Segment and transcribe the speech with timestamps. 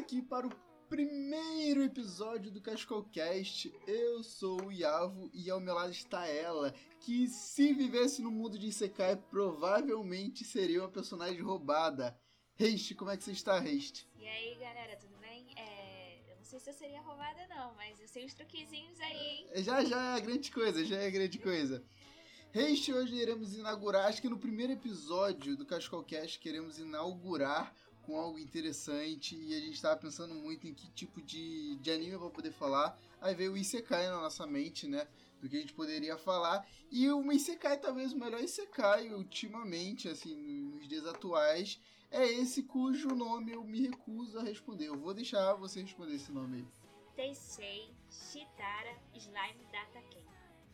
[0.00, 0.50] aqui para o
[0.88, 3.70] primeiro episódio do Cascolcast.
[3.86, 8.58] Eu sou o Iavo e ao meu lado está ela, que se vivesse no mundo
[8.58, 12.18] de Isekai provavelmente seria uma personagem roubada.
[12.54, 14.06] Reist, como é que você está, Reist?
[14.18, 15.52] E aí, galera, tudo bem?
[15.54, 19.18] É, eu não sei se eu seria roubada não, mas eu sei os truquezinhos aí,
[19.18, 19.48] hein?
[19.56, 21.84] Já, já é grande coisa, já é grande coisa.
[22.52, 28.38] Reist, hoje iremos inaugurar, acho que no primeiro episódio do Cascolcast queremos inaugurar com algo
[28.38, 32.52] interessante e a gente estava pensando muito em que tipo de, de anime para poder
[32.52, 32.98] falar.
[33.20, 35.06] Aí veio o Isekai na nossa mente, né?
[35.40, 36.66] Do que a gente poderia falar.
[36.90, 43.08] E o Isekai, talvez o melhor Isekai ultimamente, assim, nos dias atuais, é esse cujo
[43.08, 44.88] nome eu me recuso a responder.
[44.88, 46.66] Eu vou deixar você responder esse nome aí.
[47.14, 50.20] Teisei Shitara Slime Data Ken.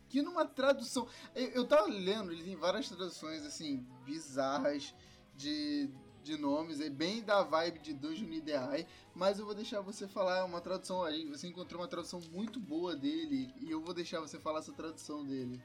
[0.08, 1.08] Que numa tradução.
[1.34, 4.94] Eu, eu tava lendo, ele tem várias traduções, assim, bizarras
[5.34, 5.90] de
[6.26, 10.44] de nomes, é bem da vibe de Dungeon Ideai, mas eu vou deixar você falar
[10.44, 11.02] uma tradução.
[11.30, 15.24] Você encontrou uma tradução muito boa dele e eu vou deixar você falar essa tradução
[15.24, 15.62] dele.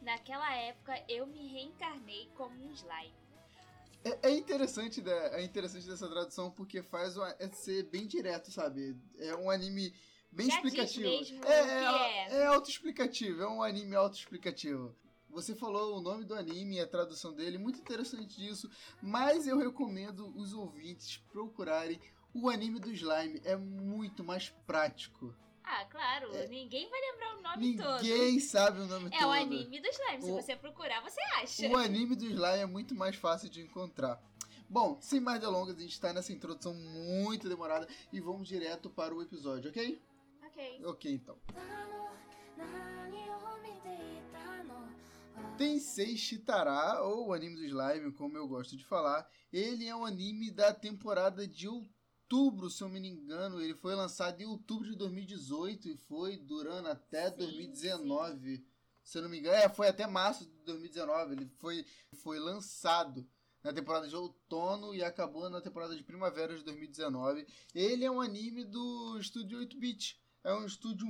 [0.00, 3.12] Naquela época eu me reencarnei como um slime.
[4.04, 5.12] É, é interessante, né?
[5.34, 8.96] é interessante dessa tradução porque faz uma, é ser bem direto, sabe?
[9.18, 9.92] É um anime
[10.32, 11.08] bem Já explicativo.
[11.08, 12.38] Mesmo é, é, é.
[12.38, 14.94] é autoexplicativo, é um anime autoexplicativo.
[15.30, 18.70] Você falou o nome do anime e a tradução dele, muito interessante disso,
[19.02, 22.00] mas eu recomendo os ouvintes procurarem
[22.34, 25.34] o anime do slime, é muito mais prático.
[25.62, 28.02] Ah, claro, ninguém vai lembrar o nome todo.
[28.02, 29.28] Ninguém sabe o nome É todo.
[29.28, 31.68] o anime do slime, se O- você procurar, você acha.
[31.68, 34.20] O anime do slime é muito mais fácil de encontrar.
[34.68, 39.14] Bom, sem mais delongas, a gente está nessa introdução muito demorada e vamos direto para
[39.14, 40.00] o episódio, ok?
[40.46, 40.80] Ok.
[40.84, 41.36] Ok, então.
[45.56, 50.50] Tensei Shitara, ou anime do slime, como eu gosto de falar, ele é um anime
[50.50, 53.60] da temporada de outubro, se eu me engano.
[53.60, 58.56] Ele foi lançado em outubro de 2018 e foi durando até sim, 2019.
[58.56, 58.64] Sim.
[59.02, 61.32] Se eu não me engano, é, foi até março de 2019.
[61.32, 61.84] Ele foi,
[62.16, 63.26] foi lançado
[63.62, 67.46] na temporada de outono e acabou na temporada de primavera de 2019.
[67.74, 71.06] Ele é um anime do estúdio 8-bit é um estúdio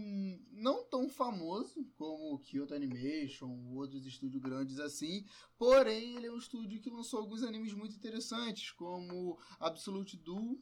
[0.50, 5.25] não tão famoso como o Kyoto Animation ou outros estúdios grandes assim,
[5.56, 10.59] porém ele é um estúdio que lançou alguns animes muito interessantes, como Absolute Duel,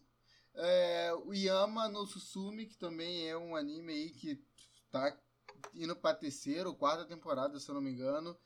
[0.52, 4.44] é, o Yama no Susume, que também é um anime aí que
[4.90, 5.18] tá
[5.72, 8.36] indo pra terceira ou quarta temporada, se eu não me engano.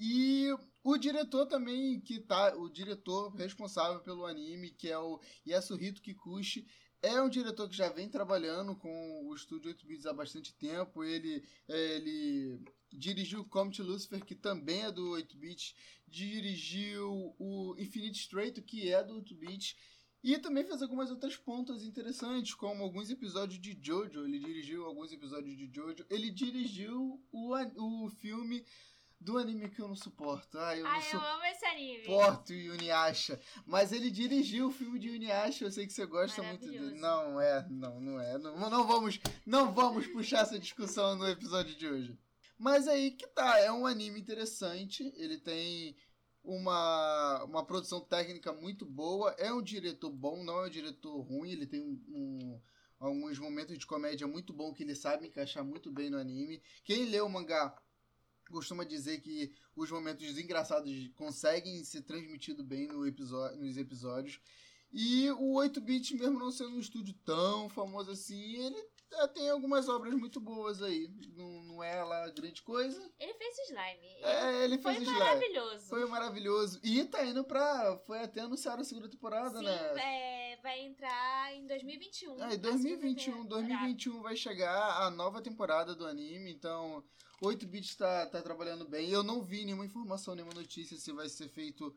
[0.00, 0.48] E
[0.82, 2.56] o diretor também, que tá.
[2.56, 6.66] O diretor responsável pelo anime, que é o Yasuhito Kikuchi,
[7.02, 11.04] é um diretor que já vem trabalhando com o estúdio 8 bits há bastante tempo.
[11.04, 12.60] Ele, é, ele
[12.92, 15.74] dirigiu Comet Lucifer, que também é do 8 bits,
[16.06, 19.76] dirigiu o Infinite Straight, que é do 8 bits.
[20.22, 24.24] E também fez algumas outras pontas interessantes, como alguns episódios de Jojo.
[24.24, 26.04] Ele dirigiu alguns episódios de Jojo.
[26.10, 28.64] Ele dirigiu o, o filme
[29.20, 30.58] do anime que eu não suporto.
[30.58, 32.04] Ah, eu Ah, não eu suporto amo esse anime.
[32.04, 33.40] suporto o Yuniasha.
[33.66, 36.94] Mas ele dirigiu o filme de Yuniasha, eu sei que você gosta muito dele.
[37.00, 38.38] Não é, não, não é.
[38.38, 42.18] Não, não vamos, não vamos puxar essa discussão no episódio de hoje.
[42.58, 45.96] Mas aí que tá, é um anime interessante, ele tem
[46.42, 51.50] uma, uma produção técnica muito boa, é um diretor bom, não é um diretor ruim,
[51.50, 52.60] ele tem um, um-
[52.98, 56.62] alguns momentos de comédia muito bom que ele sabe encaixar muito bem no anime.
[56.84, 57.74] Quem lê o mangá
[58.50, 64.40] costuma dizer que os momentos engraçados conseguem ser transmitidos bem no nos episódios.
[64.92, 68.86] E o 8-bit, mesmo não sendo um estúdio tão famoso assim, ele
[69.32, 71.08] tem algumas obras muito boas aí.
[71.34, 73.00] Não, não é lá grande coisa.
[73.18, 74.14] Ele fez slime.
[74.22, 75.24] É, ele Foi fez o slime.
[75.26, 75.86] maravilhoso.
[75.88, 76.80] Foi maravilhoso.
[76.82, 77.98] E tá indo pra.
[78.06, 80.52] Foi até anunciar a segunda temporada, Sim, né?
[80.52, 82.42] é, vai entrar em 2021.
[82.44, 83.68] É, em 2021, segunda temporada.
[83.68, 87.02] 2021 vai chegar a nova temporada do anime, então
[87.42, 89.10] 8-bit tá, tá trabalhando bem.
[89.10, 91.96] Eu não vi nenhuma informação, nenhuma notícia se vai ser feito.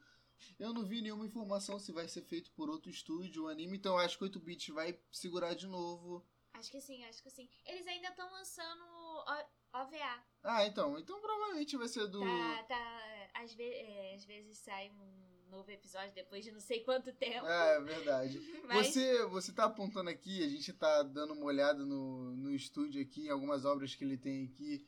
[0.58, 3.94] Eu não vi nenhuma informação se vai ser feito por outro estúdio o anime, então
[3.94, 6.26] eu acho que 8-bit vai segurar de novo.
[6.54, 7.48] Acho que sim, acho que sim.
[7.66, 8.84] Eles ainda estão lançando
[9.74, 10.24] OVA.
[10.44, 12.22] Ah, então, então provavelmente vai ser do.
[12.22, 13.30] Tá, tá.
[13.36, 17.46] Às, ve é, às vezes sai um novo episódio depois de não sei quanto tempo.
[17.46, 18.40] É, é verdade.
[18.68, 23.02] Mas Você, você tá apontando aqui, a gente tá dando uma olhada no, no estúdio
[23.02, 24.86] aqui, em algumas obras que ele tem aqui,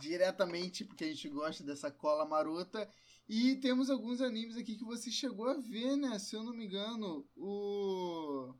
[0.00, 2.88] diretamente, porque a gente gosta dessa cola marota.
[3.28, 6.18] E temos alguns animes aqui que você chegou a ver, né?
[6.18, 8.54] Se eu não me engano, o.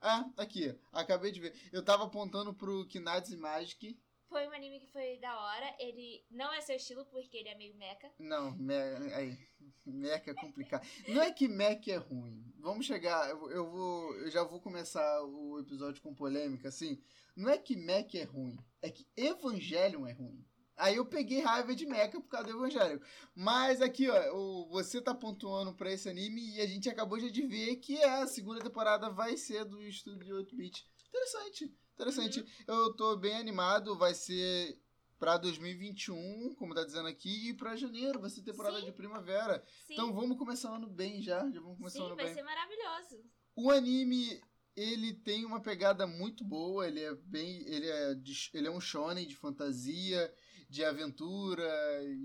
[0.00, 1.54] Ah, aqui, acabei de ver.
[1.72, 3.98] Eu tava apontando pro Kinatsu Magic,
[4.28, 5.74] Foi um anime que foi da hora.
[5.78, 8.10] Ele não é seu estilo porque ele é meio mecha.
[8.18, 8.74] Não, me...
[9.14, 9.38] aí,
[9.84, 10.86] Mecha é complicado.
[11.08, 12.44] Não é que Mecha é ruim.
[12.58, 17.00] Vamos chegar, eu, eu vou, eu já vou começar o episódio com polêmica, assim.
[17.36, 20.44] Não é que Mecha é ruim, é que Evangelion é ruim.
[20.76, 23.00] Aí eu peguei raiva de Mecha por causa do Evangelho.
[23.34, 27.28] Mas aqui, ó, o, você tá pontuando pra esse anime e a gente acabou já
[27.28, 30.86] de ver que a segunda temporada vai ser do estúdio 8-bit.
[31.08, 32.44] Interessante, interessante.
[32.68, 34.78] Eu tô bem animado, vai ser
[35.18, 38.84] pra 2021, como tá dizendo aqui, e pra janeiro, vai ser temporada Sim.
[38.84, 39.64] de primavera.
[39.86, 42.26] Sim, Então vamos começar o ano bem já, já vamos começar o sim ano vai
[42.26, 42.34] bem.
[42.34, 43.24] ser maravilhoso.
[43.54, 44.38] O anime,
[44.76, 48.80] ele tem uma pegada muito boa, ele é bem, ele é, de- ele é um
[48.80, 50.32] shonen de fantasia,
[50.68, 51.66] de aventura,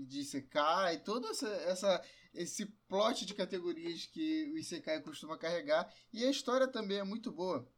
[0.06, 2.02] de isekai, toda essa, essa
[2.34, 7.30] esse plot de categorias que o isekai costuma carregar, e a história também é muito
[7.30, 7.68] boa.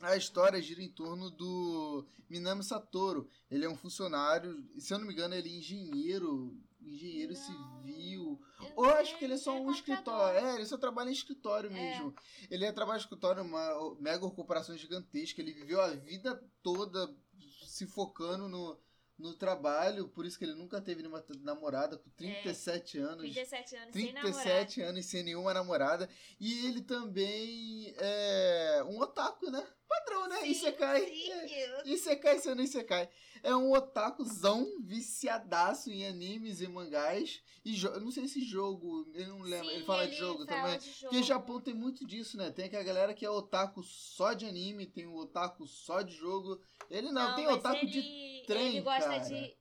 [0.00, 3.28] A história gira em torno do Minami Satoru.
[3.50, 6.56] Ele é um funcionário, se eu não me engano, ele é engenheiro,
[6.88, 9.74] engenheiro civil, Eu ou acho que ele é só um contador.
[9.74, 10.46] escritório.
[10.46, 11.74] É, ele só trabalha em escritório É.
[11.74, 12.14] mesmo.
[12.50, 15.40] Ele é trabalho em escritório, uma mega corporação gigantesca.
[15.40, 17.14] Ele viveu a vida toda
[17.66, 18.78] se focando no,
[19.18, 23.20] no trabalho, por isso que ele nunca teve nenhuma namorada com 37 anos.
[23.20, 24.32] 37 anos sem namorar.
[24.42, 26.08] 37 anos sem nenhuma namorada.
[26.40, 29.64] E ele também é um otaku, né?
[30.04, 30.40] Padrão, né?
[30.40, 31.00] Sim, Isekai.
[31.06, 33.08] sim, É, eu- Isekai sendo Isekai.
[33.42, 37.40] É um otakuzão viciadaço em animes e mangás.
[37.64, 39.68] E jo- eu não sei se jogo, ele não lembra.
[39.70, 40.78] Sim, ele fala de jogo fala também.
[40.78, 41.26] de Porque jogo.
[41.26, 42.50] Japão tem muito disso, né?
[42.50, 46.60] Tem aquela galera que é otaku só de anime, tem o otaku só de jogo.
[46.90, 47.98] Ele não, tem mas otaku de.
[47.98, 49.18] ele, trem, Ele gosta cara.
[49.20, 49.58] de.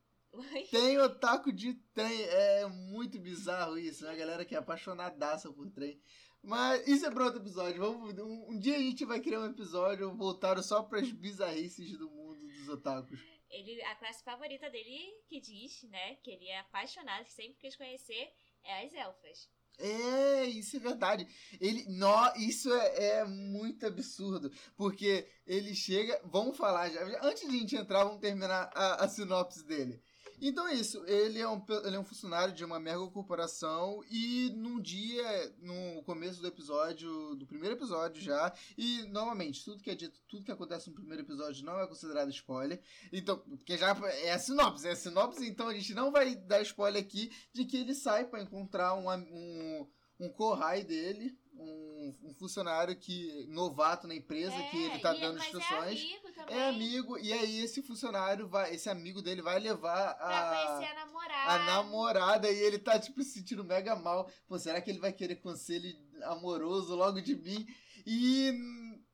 [0.70, 2.22] Tem otaku de trem.
[2.24, 4.12] É muito bizarro isso, né?
[4.12, 6.00] A galera que é apaixonadaça por trem.
[6.44, 7.80] Mas isso é para outro episódio.
[7.80, 11.98] Vamos, um, um dia a gente vai criar um episódio voltado só para as bizarrices
[11.98, 13.20] do mundo dos otakus.
[13.50, 17.76] Ele, a classe favorita dele, que diz, né, que ele é apaixonado, que sempre quis
[17.76, 18.30] conhecer,
[18.64, 19.50] é as elfas.
[19.80, 21.28] É, isso é verdade.
[21.62, 27.56] Ele, nó, isso é, é muito absurdo, porque ele chega, vamos falar já, antes de
[27.56, 30.02] a gente entrar, vamos terminar a, a sinopse dele.
[30.40, 34.52] Então é isso, ele é, um, ele é um funcionário de uma mega corporação e
[34.56, 39.96] num dia, no começo do episódio, do primeiro episódio já, e novamente, tudo que é
[39.96, 42.80] dito, tudo que acontece no primeiro episódio não é considerado spoiler,
[43.12, 46.62] então, porque já é a sinopse, é a sinopse, então a gente não vai dar
[46.62, 49.88] spoiler aqui de que ele sai para encontrar um, um,
[50.20, 55.38] um Kohai dele, um, um funcionário que novato na empresa, que ele tá e- dando
[55.38, 56.00] mas instruções.
[56.00, 56.58] É amigo também.
[56.58, 61.52] É amigo, e aí esse funcionário vai, esse amigo dele vai levar a, a namorada.
[61.52, 64.30] a namorada e ele tá tipo se sentindo mega mal.
[64.48, 65.88] Pô, será que ele vai querer conselho
[66.24, 67.66] amoroso logo de mim?
[68.06, 68.54] E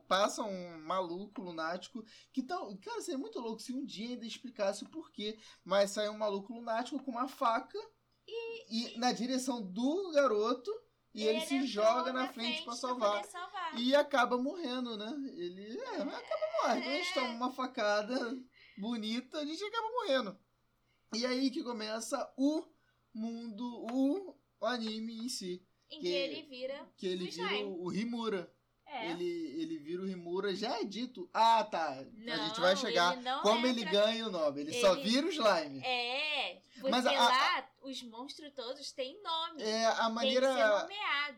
[0.07, 4.83] passa um maluco lunático que tal, cara, seria muito louco se um dia ainda explicasse
[4.83, 7.79] o porquê, mas sai um maluco lunático com uma faca
[8.69, 10.71] e, na direção do garoto
[11.13, 13.17] e ele, se entrou joga na frente pra salvar.
[13.17, 13.79] poder salvar.
[13.79, 15.13] E acaba morrendo, né?
[15.35, 16.89] Ele é, acaba morrendo.
[16.89, 18.17] A gente toma uma facada
[18.77, 20.39] bonita, a gente acaba morrendo.
[21.13, 22.65] E aí que começa o
[23.13, 25.63] mundo, o anime em si.
[25.89, 26.93] Em que- que ele vira.
[26.97, 28.51] Que ele vira o, o Rimura.
[28.93, 29.11] É.
[29.11, 31.27] Ele, ele vira o Rimura, já é dito.
[31.33, 31.99] Ah, tá.
[31.99, 33.13] a Não, gente vai chegar.
[33.13, 34.61] ele não como ele ganha o nome.
[34.61, 35.79] Ele, só Ele- vira o slime.
[35.83, 39.63] É, porque Mas a- lá os monstros todos têm nome.
[39.63, 40.87] É a maneira.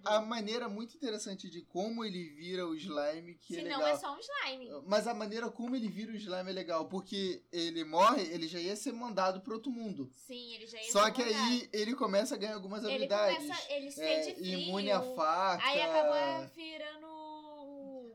[0.04, 3.94] A maneira muito interessante de como ele vira o slime, que é Senão legal.
[3.96, 4.70] é só um slime.
[4.86, 8.60] Mas a maneira como ele vira o slime é legal, porque ele morre, ele já
[8.60, 10.12] ia ser mandado pro outro mundo.
[10.28, 11.44] Sim, ele já ia Só que mandado.
[11.46, 13.38] aí ele começa a ganhar algumas ele habilidades.
[13.38, 14.60] começa, ele É, sente frio.
[14.60, 15.66] imune à faca.
[15.66, 17.25] Aí acaba virando.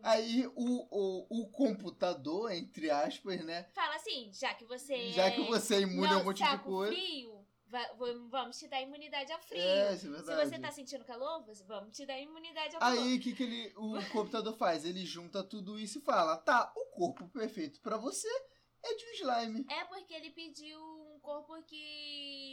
[0.02, 3.64] Aí o, o, o computador, entre aspas, né?
[3.75, 6.59] Fala assim, já que você Já é que você é imune a um monte de
[6.59, 6.92] coisa.
[6.92, 9.61] frio, va- vam- vamos te dar imunidade ao frio.
[9.61, 13.14] É, é Se você tá sentindo calor, vamos te dar imunidade ao Aí calor.
[13.16, 14.85] o que, que ele, o computador faz?
[14.85, 18.28] Ele junta tudo isso e fala: tá, o corpo perfeito pra você
[18.83, 19.66] é de um slime.
[19.71, 22.50] É porque ele pediu um corpo que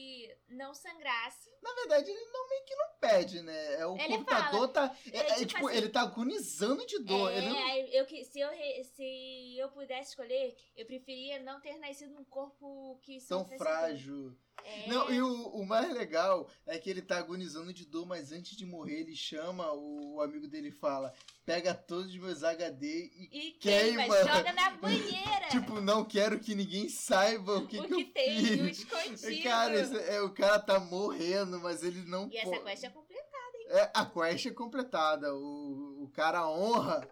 [0.49, 1.49] não sangrasse.
[1.61, 3.73] Na verdade, ele não meio que não pede, né?
[3.75, 4.95] É o Ele computador tá.
[5.11, 7.31] É, É, é, tipo tipo, assim- ele tá agonizando de dor.
[7.31, 7.57] É, não
[7.91, 8.49] eu, se, eu,
[8.83, 14.37] se eu pudesse escolher, eu preferia não ter nascido num corpo que tão frágil.
[14.63, 18.31] É, Não, e o, o mais legal é que ele tá agonizando de dor, mas
[18.31, 21.13] antes de morrer, ele chama o, o amigo dele e fala:
[21.45, 23.29] pega todos os meus HD e.
[23.31, 24.17] E queima, queima.
[24.17, 25.47] joga na banheira.
[25.49, 28.79] Tipo, não quero que ninguém saiba o que, o que, que, eu tem fiz.
[28.79, 29.43] escondido.
[29.43, 33.27] Cara, esse- é, o cara tá morrendo, mas ele não E essa quest é completa.
[33.69, 35.33] É, a quest é completada.
[35.35, 37.07] O, o cara honra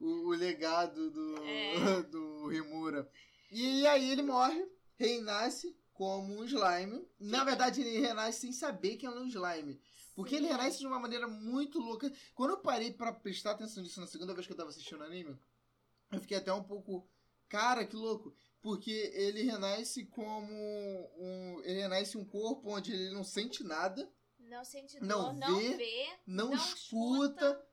[0.00, 2.02] o, o legado do, É.
[2.10, 3.08] do Rimura.
[3.50, 4.64] E aí ele morre.
[4.98, 7.06] renasce como um slime.
[7.18, 9.78] Na verdade, ele renasce sem saber que é um slime.
[10.14, 10.52] Porque ele Sim.
[10.52, 12.10] renasce de uma maneira muito louca.
[12.34, 15.04] Quando eu parei pra prestar atenção nisso na segunda vez que eu tava assistindo o
[15.04, 15.38] anime,
[16.10, 17.06] eu fiquei até um pouco.
[17.50, 18.34] Cara, que louco.
[18.62, 20.50] Porque ele renasce como
[21.18, 21.60] um.
[21.64, 25.76] Ele renasce um corpo onde ele não sente nada, Não sente Não dor, não vê,
[25.76, 26.08] vê.
[26.26, 27.62] não, Não escuta.
[27.62, 27.69] E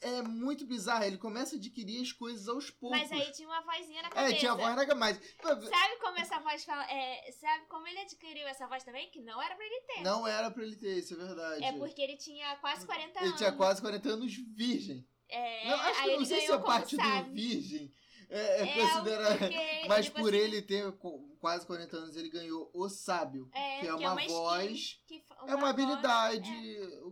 [0.00, 1.04] É muito bizarro.
[1.04, 2.98] Ele começa a adquirir as coisas aos poucos.
[2.98, 4.34] Mas aí tinha uma vozinha na cabeça.
[4.34, 5.20] É, tinha a voz na mais.
[5.42, 6.84] Sabe como essa voz fala?
[6.90, 9.10] é, sabe como ele adquiriu essa voz também?
[9.10, 10.02] Que não era pra ele ter.
[10.02, 11.64] Não era pra ele ter, isso é verdade.
[11.64, 13.38] É porque ele tinha quase 40 Ele anos.
[13.38, 15.06] tinha quase 40 anos virgem.
[15.28, 17.94] É, não, acho que não ele sei se é parte do virgem.
[18.32, 19.38] É, é É, considerado.
[19.38, 20.92] porque Mas ele por conseguiu- ele ter
[21.38, 23.48] quase 40 anos, ele ganhou o sábio.
[23.54, 25.00] É, que é uma skill voz.
[25.06, 26.50] que fa- É uma habilidade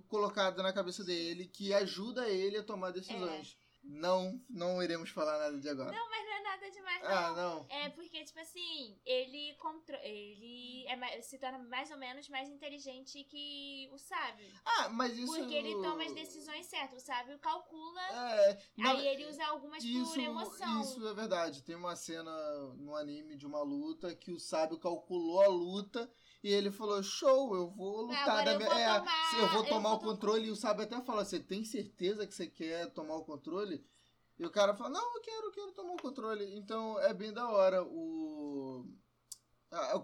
[0.09, 3.57] colocada na cabeça dele que ajuda ele a tomar decisões.
[3.83, 5.91] Não, não iremos falar nada de agora.
[5.91, 7.11] Não, mas não é nada demais, não.
[7.11, 7.67] ah, não.
[7.71, 9.95] É porque, tipo assim, ele, contro...
[10.03, 14.47] ele é se torna mais ou menos mais inteligente que o sábio.
[14.65, 15.35] Ah, mas isso.
[15.35, 17.03] Porque ele toma as decisões certas.
[17.03, 20.81] O sábio calcula, É, na- aí ele usa algumas isso, por emoção.
[20.83, 21.63] isso é verdade.
[21.63, 22.31] Tem uma cena
[22.77, 26.11] no anime de uma luta que o sábio calculou a luta
[26.43, 28.69] e ele falou: Show, eu vou lutar da eu minha.
[28.71, 30.47] vou é, tomar- eu vou eu tomar vou o tom- controle.
[30.47, 33.85] E o sábio até fala: Você tem certeza que você quer tomar o controle?
[34.39, 36.57] E o cara fala: Não, eu quero, eu quero tomar o controle.
[36.57, 38.87] Então é bem da hora o.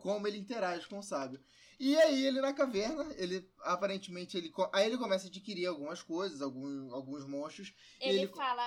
[0.00, 1.42] Como ele interage com o sábio.
[1.78, 6.40] E aí ele na caverna, ele aparentemente ele aí ele começa a adquirir algumas coisas,
[6.40, 7.74] alguns, alguns monstros.
[8.00, 8.62] Ele, ele- fala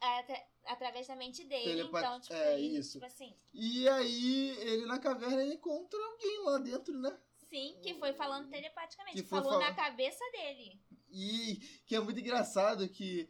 [0.00, 1.64] atra- através da mente dele.
[1.64, 2.92] Telepat- Então, tipo, é, ele, isso.
[2.92, 3.34] tipo assim.
[3.52, 7.18] E aí, ele na caverna ele encontra alguém lá dentro, né?
[7.48, 9.22] Sim, que foi falando telepaticamente.
[9.22, 10.80] Que falou falar- na cabeça dele.
[11.10, 13.28] E que é muito engraçado que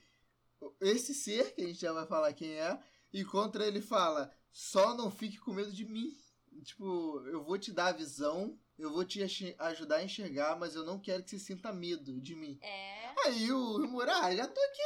[0.81, 2.79] esse ser, que a gente já vai falar quem é,
[3.13, 6.17] encontra ele e fala: só não fique com medo de mim.
[6.65, 9.21] Tipo, eu vou te dar a visão, eu vou te
[9.59, 12.59] ajudar a enxergar, mas eu não quero que você sinta medo de mim.
[12.63, 13.13] É.
[13.27, 14.83] Aí o Rimura, ah, já tô aqui,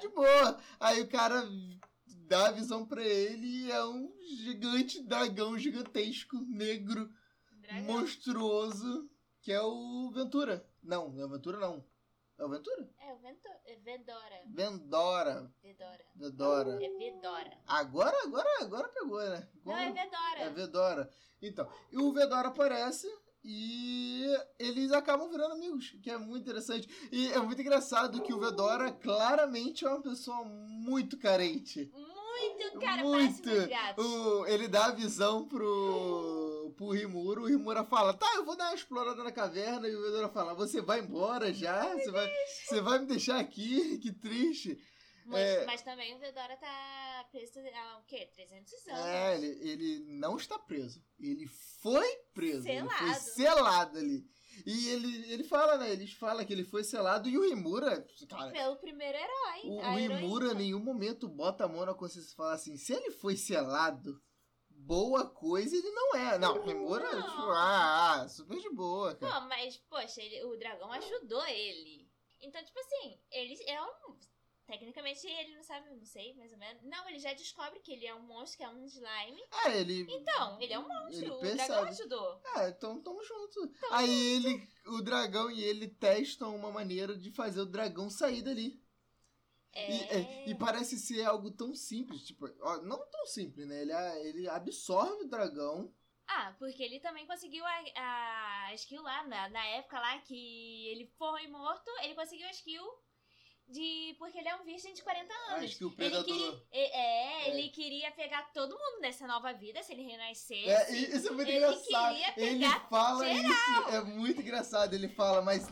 [0.00, 0.58] De boa.
[0.80, 1.48] Aí o cara
[2.26, 4.12] dá a visão pra ele e é um
[4.42, 7.10] gigante dragão gigantesco, negro,
[7.60, 7.82] dragão.
[7.84, 10.68] monstruoso, que é o Ventura.
[10.82, 11.84] Não, não é o Ventura, não.
[12.38, 12.88] É o Ventura?
[13.00, 13.48] É o Vento...
[13.64, 14.42] é Vendora.
[14.46, 15.54] Vendora.
[15.62, 16.04] Vedora.
[16.14, 16.84] Vedora.
[16.84, 17.58] É Vedora.
[17.66, 19.48] Agora, agora, agora pegou, né?
[19.64, 20.40] Não, é Vedora.
[20.40, 21.10] É Vedora.
[21.40, 23.08] Então, e o Vedora aparece
[23.48, 24.26] e
[24.58, 26.88] eles acabam virando amigos, que é muito interessante.
[27.12, 31.88] E é muito engraçado que o Vedora claramente é uma pessoa muito carente.
[31.94, 33.48] Muito, cara, Muito.
[33.96, 38.64] O, ele dá a visão pro, pro Rimuro, o Rimura fala, tá, eu vou dar
[38.64, 41.94] uma explorada na caverna, e o Vedora fala, você vai embora já?
[41.94, 42.30] Você vai,
[42.68, 43.98] você vai me deixar aqui?
[43.98, 44.76] Que triste.
[45.26, 48.30] Mas, é- mas também o Vedora tá preso há o quê?
[48.34, 49.06] 300 anos.
[49.06, 51.02] É, ele, ele não está preso.
[51.18, 51.46] Ele
[51.82, 52.66] foi preso.
[52.68, 53.20] Ele foi Selado.
[53.34, 54.24] selado ali.
[54.64, 55.90] E ele, ele fala, né?
[55.90, 59.60] Eles falam que ele foi selado e o Rimura, cara, Pelo primeiro herói.
[59.64, 62.94] o, o Rimura em nenhum momento bota a mão na consciência e fala assim: se
[62.94, 64.18] ele foi selado,
[64.70, 66.38] boa coisa ele não é.
[66.38, 67.22] Não, o Rimura, Não.
[67.22, 69.40] tipo, ah, ah, super de boa, cara.
[69.40, 72.08] Mas, poxa, ele- o dragão ajudou ele.
[72.40, 74.18] Então, tipo assim, ele é um.
[74.66, 76.82] Tecnicamente ele não sabe, não sei, mais ou menos.
[76.82, 79.40] Não, ele já descobre que ele é um monstro, que é um slime.
[79.64, 80.04] É, ele.
[80.10, 81.24] Então, ele é um monstro.
[81.24, 81.68] Ele o percebe.
[81.68, 82.42] dragão ajudou.
[82.56, 83.72] É, então tamo junto.
[83.92, 88.82] Aí ele, o dragão e ele testam uma maneira de fazer o dragão sair dali.
[89.72, 89.90] É.
[89.90, 93.82] E, é, e parece ser algo tão simples, tipo, ó, não tão simples, né?
[93.82, 93.92] Ele,
[94.28, 95.94] ele absorve o dragão.
[96.26, 101.06] Ah, porque ele também conseguiu a, a skill lá, na, na época lá que ele
[101.16, 102.84] foi morto, ele conseguiu a skill
[103.68, 104.14] de.
[104.18, 105.64] Porque ele é um virgem de 40 anos.
[105.64, 106.24] Acho que o Ele predador.
[106.24, 107.50] queria, é, É.
[107.50, 110.68] ele queria pegar todo mundo nessa nova vida, se ele renascesse.
[110.68, 112.16] É, isso é muito ele engraçado.
[112.36, 114.94] Ele fala isso, é muito engraçado.
[114.94, 115.68] Ele fala, mas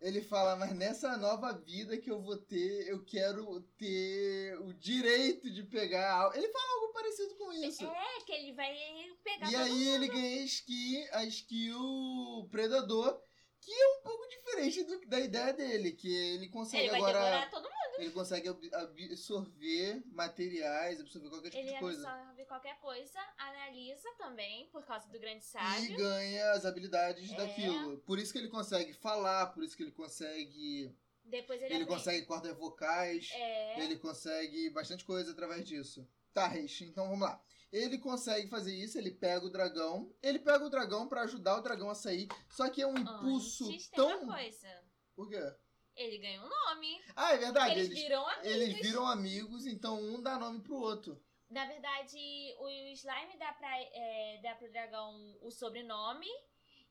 [0.00, 5.50] ele fala, mas nessa nova vida que eu vou ter, eu quero ter o direito
[5.50, 6.12] de pegar.
[6.12, 7.84] algo." Ele fala algo parecido com isso.
[7.86, 8.74] É, que ele vai
[9.22, 9.88] pegar E aí mundo.
[9.94, 13.20] ele ganha a skill, a skill predador,
[13.60, 17.46] que é um pouco diferente do- da ideia dele, que ele consegue Ele agora.
[17.50, 17.76] todo mundo.
[17.98, 22.08] Ele consegue ab- absorver materiais, absorver qualquer tipo Ele de coisa.
[22.10, 25.96] absorve qualquer coisa, analisa também, por causa do grande E sábio.
[25.98, 27.36] ganha as habilidades É.
[27.36, 27.98] daquilo.
[27.98, 30.94] Por isso que ele consegue falar, por isso que ele consegue.
[31.24, 33.84] Depois ele, Ele consegue cordas vocais, É.
[33.84, 36.08] ele consegue bastante coisa através disso.
[36.32, 37.40] Tá, Reish, então vamos lá.
[37.72, 40.12] Ele consegue fazer isso, ele pega o dragão.
[40.22, 42.26] Ele pega o dragão pra ajudar o dragão a sair.
[42.48, 44.22] Só que é um impulso Antes tem tão.
[44.24, 44.84] uma coisa.
[45.14, 45.54] Por quê?
[45.96, 47.00] Ele ganha um nome.
[47.14, 47.72] Ah, é verdade.
[47.72, 48.46] eles, Eles, viram amigos.
[48.46, 51.22] eles viram amigos, então um dá nome pro outro.
[51.48, 52.18] Na verdade,
[52.58, 56.28] o slime dá, pra, é, dá pro dragão o sobrenome.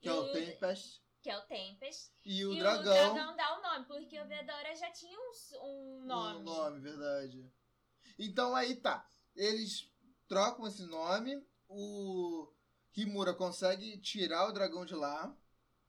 [0.00, 1.02] Que é o Tempest.
[1.22, 2.10] que é o Tempest.
[2.24, 2.80] E o e dragão.
[2.80, 6.38] o dragão dá o nome, porque o Vedora já tinha um, um nome.
[6.40, 7.52] Um nome, verdade.
[8.18, 9.06] Então aí tá.
[9.34, 9.90] Eles
[10.30, 11.44] trocam esse nome.
[11.68, 12.48] O
[12.96, 15.36] Himura consegue tirar o dragão de lá.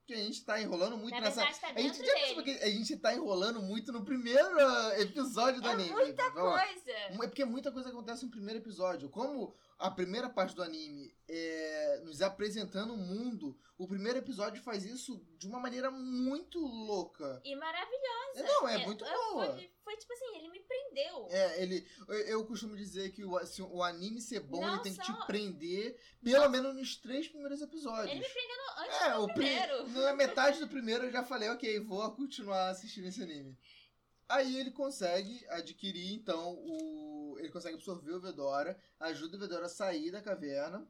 [0.08, 1.42] Que a gente tá enrolando muito Na nessa.
[1.46, 2.16] verdade, tá a gente já dele.
[2.20, 5.92] percebeu que a gente tá enrolando muito no primeiro ah, episódio do É anime.
[5.92, 6.34] muita lá.
[6.34, 6.92] coisa.
[6.92, 9.10] É porque muita coisa acontece no primeiro episódio.
[9.10, 14.84] Como a primeira parte do anime é nos apresentando o mundo, o primeiro episódio faz
[14.86, 17.40] isso de uma maneira muito louca.
[17.46, 18.44] E maravilhosa.
[18.44, 19.60] Não, é muito eu- boa.
[19.92, 21.28] Foi tipo assim, ele me prendeu.
[21.30, 21.88] É, ele.
[22.08, 25.06] Eu, eu costumo dizer que o, se o anime ser bom, Não ele tem que
[25.06, 28.10] só- te prender pelo menos nos três primeiros episódios.
[28.12, 29.88] Ele me prendeu no- antes é, do o pri- primeiro.
[30.00, 33.58] na metade do primeiro eu já falei, ok, vou continuar assistindo esse anime.
[34.30, 37.36] Aí ele consegue adquirir, então, o.
[37.38, 40.88] Ele consegue absorver o Vedora, ajuda o Vedora a sair da caverna.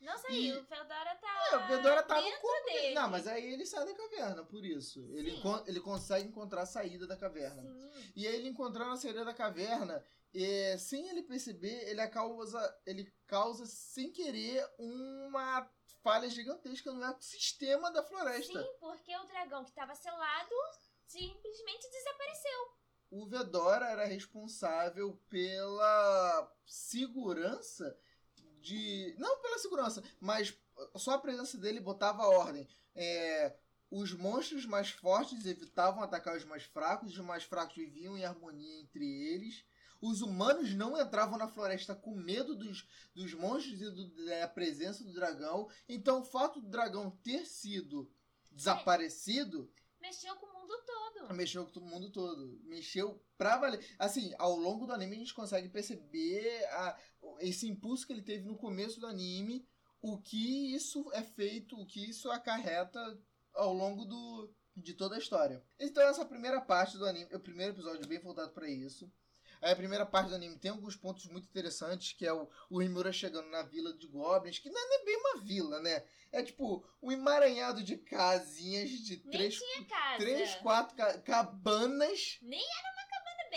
[0.00, 1.48] Não sei, E- o Feodora tá.
[1.52, 2.94] É, o Vedora tá no corpo dele.
[2.94, 5.00] Não, mas aí ele sai da caverna, por isso.
[5.14, 5.62] Ele, Sim.
[5.66, 7.62] ele consegue encontrar a saída da caverna.
[7.62, 8.12] Sim.
[8.14, 13.10] E aí ele encontrando a saída da caverna, é, sem ele perceber, ele causa, ele
[13.26, 15.68] causa sem querer uma
[16.02, 18.62] falha gigantesca no ecossistema da floresta.
[18.62, 20.54] Sim, porque o dragão que tava selado
[21.06, 22.76] simplesmente desapareceu.
[23.10, 27.98] O Vedora era responsável pela segurança
[28.66, 29.14] de.
[29.18, 30.52] Não pela segurança, mas
[30.96, 32.66] só a presença dele botava ordem.
[32.94, 33.54] É,
[33.90, 38.80] os monstros mais fortes evitavam atacar os mais fracos, os mais fracos viviam em harmonia
[38.80, 39.64] entre eles.
[40.00, 45.02] Os humanos não entravam na floresta com medo dos, dos monstros e do- da presença
[45.04, 45.68] do dragão.
[45.88, 48.10] Então, o fato do dragão ter sido
[48.50, 49.70] desaparecido
[50.00, 51.34] Mexeu com o mundo todo.
[51.34, 52.60] Mexeu com todo mundo todo.
[52.64, 53.84] Mexeu pra valer.
[53.98, 56.96] Assim, ao longo do anime a gente consegue perceber a-
[57.40, 59.66] esse impulso que ele teve no começo do anime,
[60.00, 63.00] o que isso é feito, o que isso acarreta
[63.54, 65.62] ao longo do, de toda a história.
[65.80, 69.10] Então essa primeira parte do anime, o primeiro episódio é bem voltado pra isso.
[69.62, 73.12] Aí a primeira parte do anime tem alguns pontos muito interessantes, que é o, o
[73.12, 76.04] chegando na vila de Goblins, que não é bem uma vila, né?
[76.30, 80.18] É tipo um emaranhado de casinhas de Nem três casa.
[80.18, 82.38] três, quatro ca- cabanas.
[82.42, 82.95] Nem era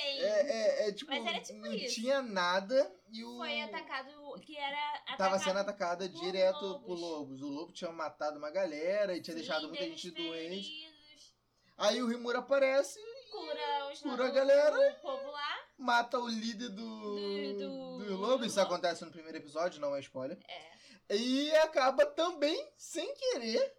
[0.01, 0.19] bem.
[0.21, 0.51] É,
[0.85, 1.95] é, é, tipo, Mas era tipo não isso.
[1.95, 3.37] tinha nada e o.
[3.37, 5.17] Foi atacado, que era atacado.
[5.17, 6.85] Tava sendo atacada por direto lobos.
[6.85, 7.41] por lobos.
[7.41, 10.67] O lobo tinha matado uma galera e tinha deixado muita gente doente.
[10.69, 11.33] feridos,
[11.77, 12.99] Aí o Rimura aparece,
[13.31, 14.75] Cura os Cura a galera.
[14.97, 15.57] O povo lá.
[15.77, 16.75] mata o líder do.
[16.75, 18.43] Do- do- do lobo.
[18.45, 20.37] Isso acontece no primeiro episódio, não é spoiler.
[20.47, 21.15] É.
[21.15, 23.73] E acaba também, sem querer,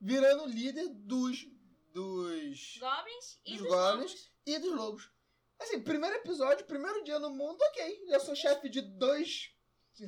[0.00, 1.46] virando líder dos.
[1.94, 2.78] dos.
[2.78, 4.10] Goblins e Dos dos goblins.
[4.12, 4.30] lobos.
[4.46, 5.10] e dos lobos.
[5.58, 8.04] Assim, primeiro episódio, primeiro dia no mundo, ok.
[8.08, 9.50] Eu sou chefe de dois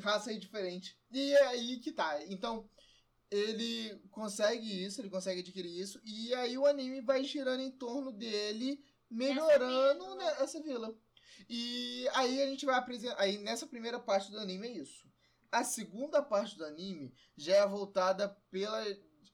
[0.01, 0.97] raças diferentes.
[1.11, 2.23] E é aí que tá.
[2.27, 2.69] Então,
[3.31, 6.01] ele consegue isso, ele consegue adquirir isso.
[6.05, 10.17] E aí o anime vai girando em torno dele, melhorando vila.
[10.17, 10.95] né, essa vila.
[11.49, 13.21] E aí a gente vai apresentar.
[13.21, 15.07] Aí nessa primeira parte do anime é isso.
[15.51, 18.85] A segunda parte do anime já é voltada pela,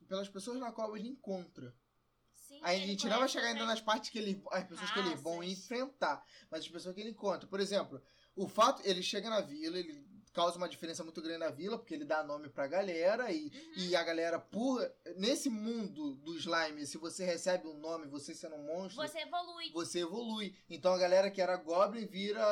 [0.08, 1.74] pelas pessoas na qual ele encontra.
[2.64, 4.42] A gente não vai chegar ainda nas partes que ele.
[4.50, 5.52] As pessoas que ele vão Raças.
[5.52, 6.24] enfrentar.
[6.50, 7.46] Mas as pessoas que ele encontra.
[7.48, 8.00] Por exemplo,
[8.34, 8.80] o fato.
[8.84, 12.24] Ele chega na vila, ele causa uma diferença muito grande na vila, porque ele dá
[12.24, 13.30] nome pra galera.
[13.30, 13.50] E, Uhum.
[13.76, 14.80] e a galera, por.
[15.16, 19.70] Nesse mundo do slime, se você recebe um nome, você sendo um monstro, Você evolui.
[19.72, 20.56] você evolui.
[20.68, 22.42] Então a galera que era Goblin vira.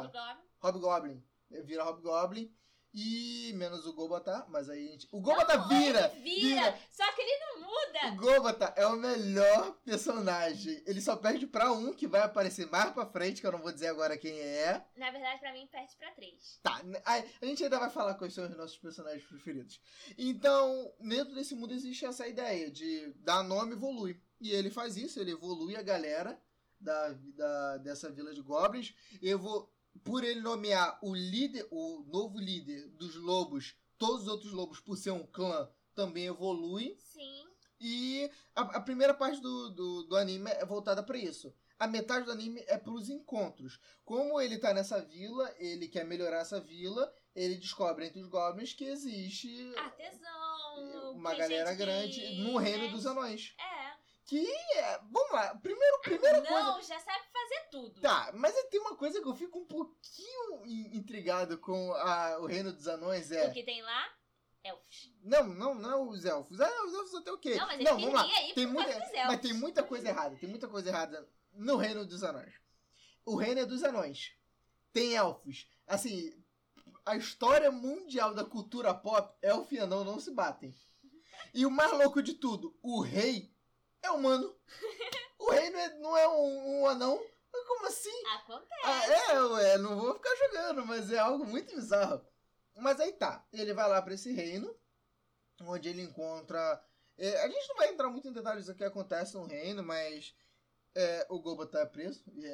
[0.00, 0.42] Hobgoblin.
[0.62, 1.24] Hobgoblin.
[1.64, 2.52] Vira Hobgoblin.
[2.94, 5.06] E menos o Gobata, mas aí a gente.
[5.12, 6.10] O Gobata Não, vira!
[6.16, 6.78] ele vira!
[6.90, 7.60] Só que ele não
[8.12, 8.16] O!
[8.16, 10.82] Gobata é o melhor personagem.
[10.86, 13.72] Ele só perde pra um que vai aparecer mais pra frente, que eu não vou
[13.72, 14.84] dizer agora quem é.
[14.96, 16.58] Na verdade, pra mim, perde pra três.
[16.62, 19.80] Tá, a, a gente ainda vai falar quais são os nossos personagens preferidos.
[20.16, 24.20] Então, dentro desse mundo existe essa ideia de dar nome evolui.
[24.40, 26.40] E ele faz isso, ele evolui a galera
[26.80, 28.94] da, da, dessa vila de goblins.
[29.20, 29.72] Eu vou,
[30.04, 34.96] por ele nomear o líder, o novo líder dos lobos, todos os outros lobos, por
[34.96, 36.96] ser um clã, também evoluem.
[36.96, 37.37] Sim.
[37.80, 41.54] E a, a primeira parte do, do, do anime é voltada pra isso.
[41.78, 43.78] A metade do anime é pros encontros.
[44.04, 48.72] Como ele tá nessa vila, ele quer melhorar essa vila, ele descobre entre os goblins
[48.72, 51.12] que existe Artesão.
[51.14, 52.90] uma tem galera grande que- no reino né?
[52.90, 53.54] dos anões.
[53.60, 53.96] É.
[54.26, 54.98] Que é.
[55.10, 56.62] Vamos lá, primeiro, primeira coisa.
[56.64, 58.00] Não, já sabe fazer tudo.
[58.00, 62.46] Tá, mas tem uma coisa que eu fico um pouquinho in- intrigado com a- o
[62.46, 63.50] reino dos anões O é.
[63.50, 64.04] que tem lá?
[64.64, 65.12] Elfos.
[65.22, 66.60] Não, não, não é os elfos.
[66.60, 67.54] Ah, os elfos até o quê?
[67.54, 68.28] Não, mas não vamos lá.
[68.54, 70.36] Tem muita, mas tem muita coisa errada.
[70.36, 72.54] Tem muita coisa errada no reino dos anões.
[73.24, 74.32] O reino é dos anões.
[74.92, 75.68] Tem elfos.
[75.86, 76.32] Assim,
[77.04, 80.74] a história mundial da cultura pop, elfo e anão não se batem.
[81.54, 83.54] E o mais louco de tudo, o rei
[84.02, 84.54] é humano.
[85.38, 87.18] O rei não é, não é um, um anão.
[87.66, 88.26] Como assim?
[88.34, 88.80] Acontece.
[88.84, 92.24] Ah, é, ué, não vou ficar jogando, mas é algo muito bizarro.
[92.80, 94.74] Mas aí tá, ele vai lá pra esse reino,
[95.62, 96.82] onde ele encontra.
[97.16, 100.34] é, a gente não vai entrar muito em detalhes do que acontece no reino, mas
[100.94, 102.22] é, o Goba tá preso.
[102.40, 102.46] é-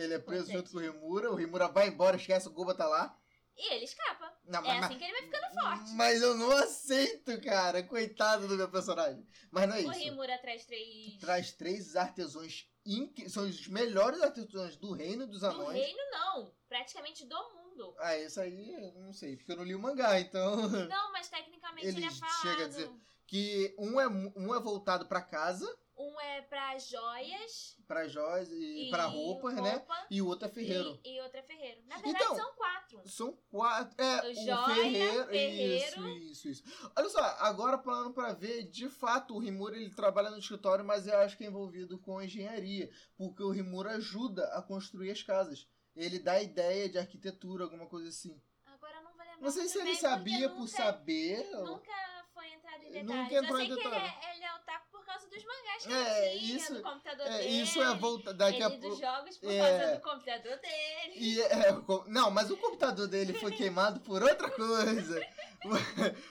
[0.00, 0.58] é- ele é preso Coitadinho.
[0.58, 1.30] junto com o Rimura.
[1.32, 3.16] O Rimura vai embora, esquece, o Goba tá lá.
[3.56, 4.32] E ele escapa.
[4.44, 5.90] Não, É mas, assim que ele vai ficando forte.
[5.92, 7.82] mas eu não aceito, cara.
[7.82, 9.26] Coitado do meu personagem.
[9.50, 10.00] Mas não é O isso.
[10.00, 11.18] Rimura traz três.
[11.18, 15.80] Traz três artesãos incri- São os melhores artesãos do reino dos Do anões.
[15.84, 16.52] reino, não.
[16.68, 17.61] Praticamente do mundo.
[17.98, 20.56] Ah, isso aí eu não sei, porque eu não li o mangá, então.
[20.68, 22.42] Não, mas tecnicamente ele, Ele é falado.
[22.42, 22.90] chega a dizer-
[23.26, 25.64] que um é, um é voltado pra casa,
[25.96, 29.70] Um é pra joias pra joias e, e pra roupas, né?
[29.72, 30.98] roupa, E o outro é ferreiro.
[31.04, 31.80] E, e outro é ferreiro.
[31.86, 33.08] Na verdade, Então, são quatro.
[33.08, 34.02] São quatro.
[34.02, 35.26] É, O joia, ferreiro.
[35.28, 36.08] ferreiro.
[36.08, 36.90] Isso, isso, isso.
[36.96, 41.06] Olha só, agora falando pra ver, de fato, o Rimura ele trabalha no escritório, mas
[41.06, 42.90] eu acho que é envolvido com engenharia.
[43.16, 45.66] Porque o Rimura ajuda a construir as casas.
[45.94, 48.40] Ele dá ideia de arquitetura, alguma coisa assim.
[48.66, 49.40] Agora não vou lembrar.
[49.40, 51.50] Não sei se ele sabia porque por nunca- saber.
[51.50, 51.92] Nunca
[52.32, 53.32] foi entrado em Nunca detalhes.
[53.44, 53.76] entrou eu em sei
[55.32, 57.62] dos mangás que É, ele tinha, isso- do computador É, dele.
[57.62, 59.00] isso é volta daqui a ele dos pouco.
[59.00, 59.78] jogos por É.
[59.78, 61.14] causa do computador dele.
[61.16, 65.26] E é, co- não, mas o computador dele foi queimado por outra coisa.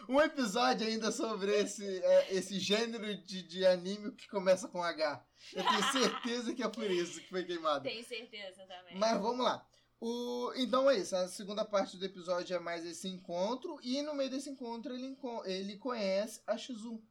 [0.08, 5.24] Um episódio ainda sobre esse, é, esse gênero de, de anime que começa com H.
[5.54, 7.84] Eu tenho certeza que é por isso que foi queimado.
[7.84, 8.98] Tenho certeza também.
[8.98, 9.66] Mas vamos lá.
[10.00, 11.16] O, então é isso.
[11.16, 13.80] A segunda parte do episódio é mais esse encontro.
[13.84, 17.02] E no meio desse encontro ele, ele conhece a Shizu.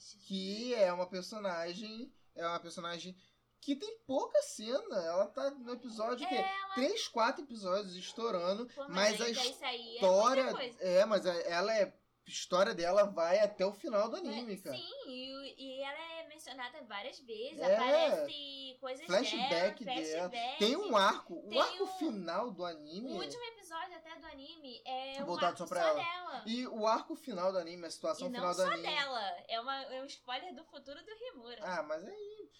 [0.00, 2.12] É, que- é uma personagem.
[2.34, 3.16] É uma personagem
[3.60, 4.96] que tem pouca cena.
[4.96, 9.64] Ela tá no episódio que É, três, quatro episódios estourando, pô, mas a aí, isso
[9.64, 10.78] aí é história coisa.
[10.82, 11.92] é, mas a- ela é a
[12.26, 14.76] história dela vai até o final do anime, É, cara.
[14.76, 17.58] Sim, e, o- e ela é mencionada várias vezes.
[17.58, 17.74] É.
[17.76, 20.30] Aparece coisas Flashback dela, dela.
[20.30, 20.58] flashback.
[20.58, 23.12] Tem um arco, o Tem arco um- final do O anime.
[23.14, 25.94] último episódio até do anime é um Voltado arco só só, pra ela.
[26.02, 26.42] dela.
[26.46, 28.82] E o arco final do anime, a situação E final não do só anime.
[28.88, 29.36] dela.
[29.48, 31.60] É, uma, é um spoiler do futuro do Rimura.
[31.62, 32.50] Ah, mas aí,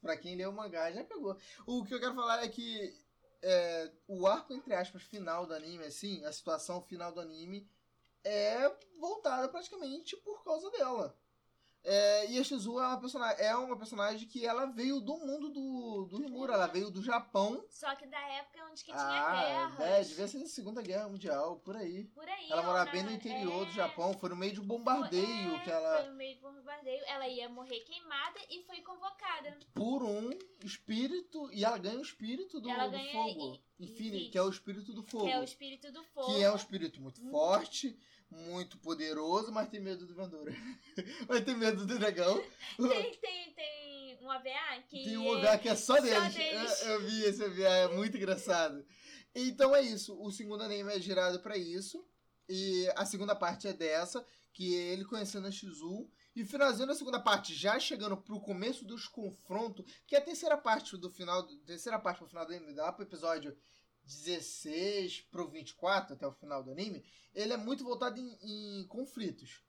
[0.00, 1.36] pra quem leu o mangá, já pegou.
[1.66, 2.94] O que eu quero falar é que
[3.42, 7.68] é, o arco, entre aspas, final do anime, assim, a situação final do anime,
[8.28, 11.16] é voltada praticamente por causa dela.
[11.84, 15.48] É, e a Shizu é uma, personagem, é uma personagem que ela veio do mundo
[15.48, 17.64] do, do Rimura, ela veio do Japão.
[17.70, 19.84] Só que da época onde que tinha Ah, guerra.
[19.86, 22.04] é, devia ser da Segunda Guerra Mundial, por aí.
[22.08, 22.50] Por aí.
[22.50, 25.54] Ela morava na- bem no interior do é, Japão, foi no meio de um bombardeio
[25.54, 25.98] é, que ela.
[26.02, 27.02] Foi no meio de um bombardeio.
[27.06, 29.56] Ela ia morrer queimada e foi convocada.
[29.72, 30.30] por um
[30.64, 33.58] espírito e ela ganha o espírito do, Ela do fogo.
[33.78, 34.30] Infinity, Infinity.
[34.30, 35.24] que é o espírito do fogo.
[35.26, 36.26] Que é o espírito do fogo.
[36.34, 37.30] Que é um espírito muito Uhum.
[37.30, 37.96] forte,
[38.30, 40.52] muito poderoso, mas tem medo do Vendura.
[41.28, 42.42] mas tem medo do dragão.
[42.76, 45.04] Tem, tem, tem um AVA que.
[45.04, 46.34] Tem um lugar que é só deles.
[46.34, 46.82] deles.
[46.82, 48.84] Eu, eu vi esse OVA, é muito engraçado.
[49.34, 50.20] Então é isso.
[50.20, 52.04] O segundo anime é girado pra isso.
[52.48, 56.10] E a segunda parte é dessa, que é ele conhecendo a Shizu.
[56.34, 60.56] E finalizando a segunda parte, já chegando pro começo dos confrontos, que é a terceira
[60.56, 63.56] parte do final, terceira parte pro final do anime, lá pro episódio
[64.08, 69.62] 16 pro 24, até o final do anime, ele é muito voltado em, em conflitos.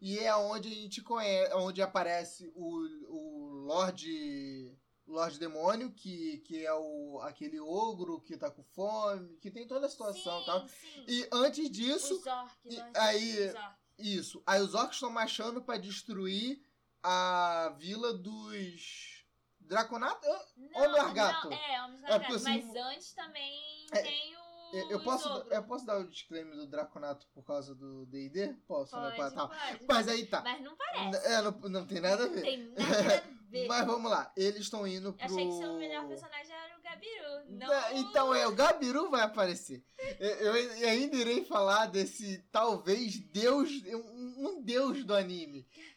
[0.00, 6.66] E é onde a gente conhece, onde aparece o, o Lorde Lorde Demônio, que, que
[6.66, 10.46] é o aquele ogro que tá com fome, que tem toda a situação sim, e
[10.46, 10.68] tal.
[10.68, 11.04] Sim.
[11.08, 13.54] E antes disso, Os orcs, e Lorde- aí-
[13.98, 14.42] isso.
[14.46, 16.60] Aí os orcs estão marchando pra destruir
[17.02, 19.24] a vila dos
[19.60, 20.26] Draconato?
[20.56, 21.48] Não, Homem Largato.
[21.50, 22.34] Não, é, Homens É, porque Largato.
[22.34, 24.76] assim- Mas antes também É, tem o.
[24.76, 28.54] eu, eu os posso, eu posso dar o disclaimer do Draconato por causa do D&D?
[28.66, 29.12] Posso, né?
[29.16, 29.48] Pode, Tá.
[29.48, 29.84] pode.
[29.88, 30.42] Mas aí tá.
[30.42, 31.26] Mas não parece.
[31.26, 32.42] É, não, não tem nada a ver.
[32.42, 33.36] Tem nada a ver.
[33.68, 34.32] Mas vamos lá.
[34.36, 35.22] Eles estão indo pro...
[35.24, 37.50] Eu achei que seu melhor personagem era o Gabiru.
[37.58, 39.82] Não Da- Então é, o Gabiru vai aparecer.
[40.18, 45.66] Eu, eu ainda irei falar desse talvez deus, um, um deus do anime.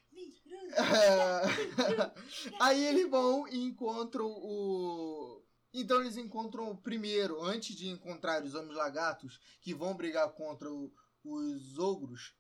[2.60, 5.39] Aí eles vão e encontram o.
[5.74, 10.92] Então eles encontram primeiro, antes de encontrar os homens lagartos que vão brigar contra o-
[11.24, 12.34] os ogros,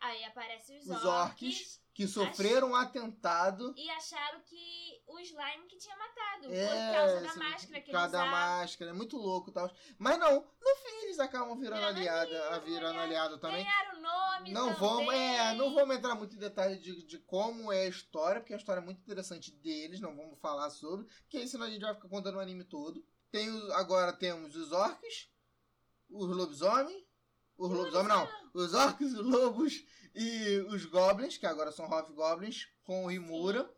[0.00, 3.74] Aí aparecem os, os orcs, orcs, que sofreram um atentado.
[3.76, 6.44] e acharam que o slime que tinha matado.
[6.48, 9.70] por É, causa da máscara que por causa da máscara, é muito louco e tal.
[9.98, 13.02] Mas não, no fim eles acabam virando aliada, aliado, virando aliado.
[13.02, 13.64] aliado também.
[13.64, 14.80] Ganharam o nome Não também.
[14.80, 18.54] vamos, é, não vamos entrar muito em detalhe de, de como é a história, porque
[18.54, 21.94] a história é muito interessante deles, não vamos falar sobre, porque senão a gente vai
[21.94, 23.04] ficar contando o anime todo.
[23.30, 25.28] Tem agora temos os orcs,
[26.08, 27.02] os lobisomens,
[27.58, 28.28] Os lobisomens não.
[28.54, 33.68] Os orcs, os lobos e os goblins, que agora são half goblins, com o Rimura.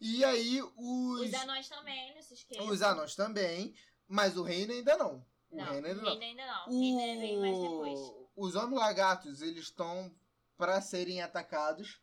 [0.00, 1.20] E aí os.
[1.20, 2.62] Os anões também, não se esqueça.
[2.62, 3.74] Os anões também,
[4.06, 5.26] mas o reino ainda não.
[5.50, 6.18] O Não, reino ainda o não.
[6.18, 6.68] reino ainda não.
[6.68, 7.98] O reino vem mais depois.
[8.00, 8.28] O...
[8.36, 10.14] Os homens lagartos, eles estão
[10.56, 12.00] para serem atacados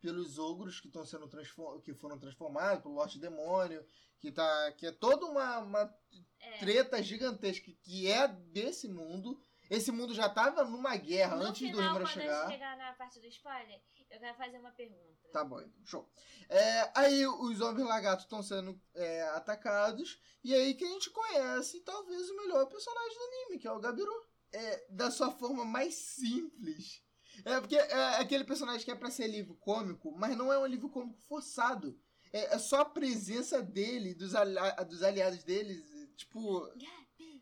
[0.00, 1.80] pelos ogros que estão sendo transform...
[1.80, 3.84] que foram transformados, pelo Lorde Demônio,
[4.18, 5.94] que tá que é toda uma, uma
[6.40, 6.58] É.
[6.58, 9.38] treta gigantesca que é desse mundo.
[9.70, 12.44] Esse mundo já tava numa guerra No antes do final, Rimura quando chegar.
[12.44, 15.28] eu chegar na parte do spoiler, eu quero fazer uma pergunta.
[15.32, 16.08] Tá bom, então, show.
[16.48, 20.20] É, aí os homens lagartos estão sendo é, atacados.
[20.44, 23.80] E aí que a gente conhece talvez o melhor personagem do anime, que é o
[23.80, 24.12] Gabiru.
[24.52, 27.02] É, da sua forma mais simples.
[27.44, 30.64] É porque é aquele personagem que é pra ser livro cômico, mas não é um
[30.64, 31.98] livro cômico forçado.
[32.32, 34.54] É, é só a presença dele, dos, ali-
[34.88, 35.82] dos aliados deles,
[36.16, 36.66] tipo,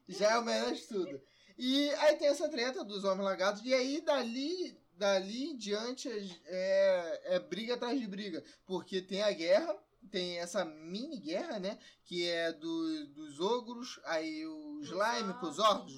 [0.08, 1.22] já é o melhor de tudo.
[1.56, 6.08] E aí tem essa treta dos homens lagartos, e aí dali, dali em diante
[6.46, 8.42] é, é briga atrás de briga.
[8.66, 9.76] Porque tem a guerra,
[10.10, 11.78] tem essa mini guerra, né?
[12.04, 15.92] Que é do, dos ogros, aí os Os slime com os orcs.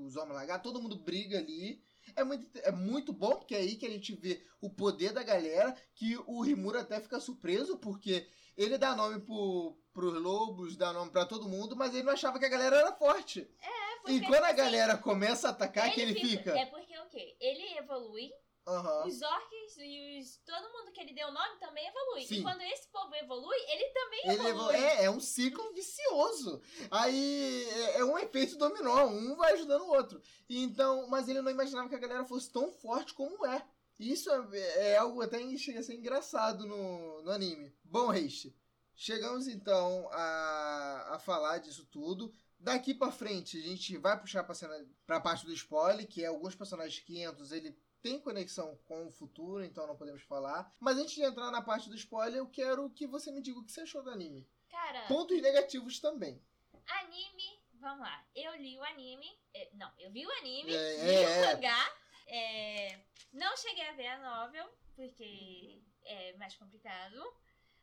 [0.00, 1.82] os homens lagartos, todo mundo briga ali.
[2.16, 5.22] É muito, é muito bom, porque é aí que a gente vê o poder da
[5.22, 10.92] galera, que o Rimura até fica surpreso, porque ele dá nome pro, pros lobos, dá
[10.92, 13.48] nome pra todo mundo, mas ele não achava que a galera era forte.
[13.62, 16.58] É, porque, E quando a assim, galera começa a atacar, que ele fica.
[16.58, 17.36] É porque o quê?
[17.40, 18.30] Ele evolui,
[18.66, 19.06] Aham.
[19.06, 20.36] os orcs e os.
[20.44, 22.26] Todo mundo que ele deu nome também evolui.
[22.26, 22.36] Sim.
[22.40, 24.50] E quando esse povo evolui, ele também Ele evolui.
[24.50, 26.60] evol- é, é um ciclo vicioso.
[26.90, 30.20] Aí é, é um efeito dominó, um vai ajudando o outro.
[30.48, 33.64] E Então, mas ele não imaginava que a galera fosse tão forte como é.
[33.98, 37.74] E Isso é, é algo até chega a ser engraçado no, no anime.
[37.82, 38.46] Bom, Reis,
[38.94, 42.32] chegamos então a, a falar disso tudo.
[42.58, 44.74] Daqui pra frente, a gente vai puxar pra, cena,
[45.06, 49.64] pra parte do spoiler, que é alguns personagens 500, ele tem conexão com o futuro,
[49.64, 50.72] então não podemos falar.
[50.80, 53.64] Mas antes de entrar na parte do spoiler, eu quero que você me diga o
[53.64, 54.46] que você achou do anime.
[54.68, 56.42] Cara, Pontos negativos também.
[56.86, 57.62] anime.
[57.74, 58.24] Vamos lá.
[58.34, 59.38] Eu li o anime.
[59.54, 61.54] é, não, eu vi o anime, É, li é, o é.
[61.54, 61.92] mangá.
[62.26, 63.00] é,
[63.32, 67.22] não cheguei a ver a novel, porque é mais complicado.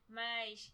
[0.08, 0.72] Mas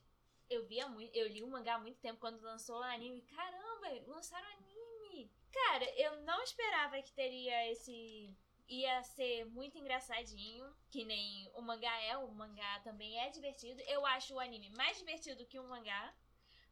[0.54, 1.16] eu via muito.
[1.16, 3.22] Eu li o mangá há muito tempo quando lançou o anime.
[3.22, 5.32] Caramba, lançaram anime!
[5.52, 8.36] Cara, eu não esperava que teria esse.
[8.68, 12.18] Ia ser muito engraçadinho, que nem o mangá é.
[12.18, 13.82] O mangá também é divertido.
[13.82, 16.14] Eu acho o anime mais divertido que o mangá.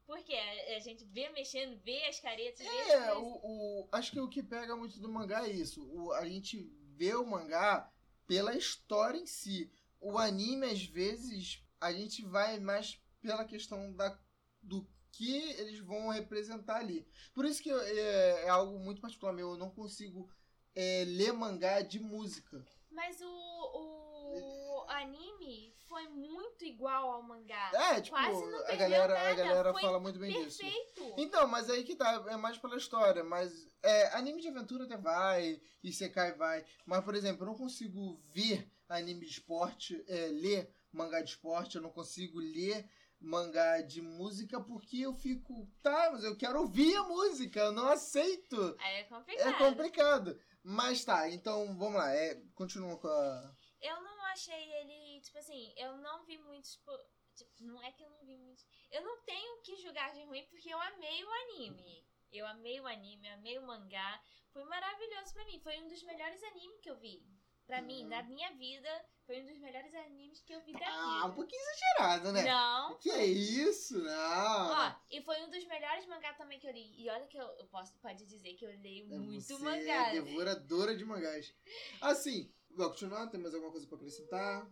[0.06, 4.42] Porque a gente vê mexendo, vê as caretas, É, o, o- acho que o que
[4.42, 5.84] pega muito do mangá é isso.
[5.94, 6.64] O, a gente
[6.98, 7.92] vê o mangá
[8.26, 9.72] pela história em si.
[10.00, 14.18] O anime, às vezes, a gente vai mais pela questão da,
[14.62, 17.08] do que eles vão representar ali.
[17.34, 19.52] Por isso que eu- é, é algo muito particular meu.
[19.52, 20.30] Eu não consigo
[20.76, 22.64] é, ler mangá de música.
[22.92, 27.72] Mas o, o anime foi muito igual ao mangá.
[27.74, 30.60] É, tipo, Quase não a galera, nada, a galera foi fala muito bem disso.
[30.60, 31.14] Perfeito!
[31.18, 34.98] Então, mas aí que tá, é mais pela história, mas é, anime de aventura até
[34.98, 40.28] vai, e Sekai vai, mas por exemplo, eu não consigo ver anime de esporte, é,
[40.28, 42.88] ler mangá de esporte, eu não consigo ler
[43.20, 47.88] mangá de música porque eu fico, tá, mas eu quero ouvir a música, eu não
[47.88, 48.76] aceito.
[48.80, 49.48] É complicado.
[49.50, 50.42] É complicado.
[50.64, 53.56] Mas tá, então vamos lá, é, continua com a.
[53.82, 56.76] Eu não achei ele, tipo assim, eu não vi muitos.
[56.78, 58.66] po- Tipo, não é que eu não vi muitos.
[58.92, 62.06] Eu não tenho que julgar de ruim porque eu amei o anime.
[62.34, 64.22] Eu amei o anime, amei o mangá.
[64.52, 65.58] Foi maravilhoso pra mim.
[65.62, 67.24] Foi um dos melhores animes que eu vi.
[67.70, 68.90] Pra mim, na minha vida,
[69.28, 71.26] foi um dos melhores animes que eu vi da Ah, vida.
[71.28, 72.44] um pouquinho exagerado, né?
[72.46, 72.98] Não.
[72.98, 74.00] Que é isso?
[74.02, 74.72] Não.
[74.72, 76.96] Ó, e foi um dos melhores mangá também que eu li.
[77.00, 80.08] E olha que eu, eu posso, pode dizer que eu leio É, muito você mangá.
[80.08, 81.54] é devoradora de mangás.
[82.02, 83.28] Assim, vou continuar?
[83.28, 84.68] Tem mais alguma coisa pra acrescentar?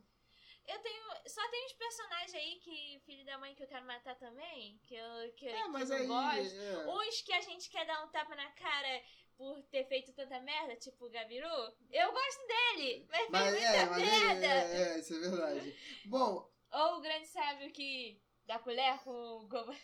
[0.67, 1.03] Eu tenho.
[1.27, 4.81] Só tem uns personagens aí que, filho da mãe, que eu quero matar também.
[4.88, 6.07] Que eu, que, É, que mas eu aí.
[6.07, 6.55] gosto.
[6.55, 6.88] é.
[6.88, 9.03] Uns que a gente quer dar um tapa na cara
[9.38, 11.47] por ter feito tanta merda, tipo o Gabiru.
[11.91, 14.45] Eu gosto dele, mas, Mas fez é, muita merda.
[14.45, 15.76] é, é, é, isso é verdade.
[16.06, 19.76] Bom, Ou o grande sábio que dá colher com o Goba.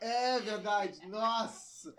[0.00, 1.04] é verdade.
[1.08, 1.94] Nossa!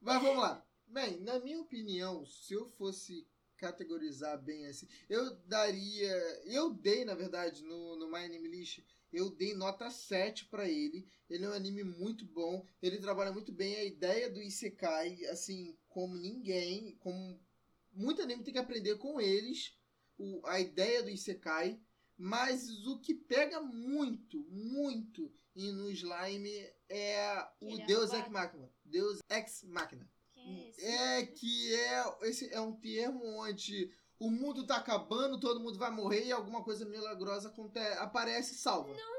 [0.00, 0.66] Mas vamos lá.
[0.86, 3.26] Bem, na minha opinião, se eu fosse
[3.58, 6.12] categorizar bem assim, eu daria.
[6.46, 8.80] Eu dei, na verdade, no, no My Anime List,
[9.12, 11.06] eu dei nota 7 pra ele.
[11.28, 12.64] Ele é um anime muito bom.
[12.80, 16.96] Ele trabalha muito bem a ideia do Isekai, assim, como ninguém.
[17.00, 17.40] Como
[17.92, 19.76] muito anime tem que aprender com eles.
[20.16, 21.80] O, a ideia do Isekai.
[22.16, 28.12] Mas o que pega muito, muito e no slime é o Ele é Deus.
[28.12, 28.70] Ex Machina.
[28.84, 30.08] Deus Ex Machina.
[30.34, 31.20] Que é?
[31.20, 35.90] É que é esse é um termo onde o mundo tá acabando, todo mundo vai
[35.90, 38.94] morrer e alguma coisa milagrosa aconte- aparece e salva.
[38.94, 39.17] Não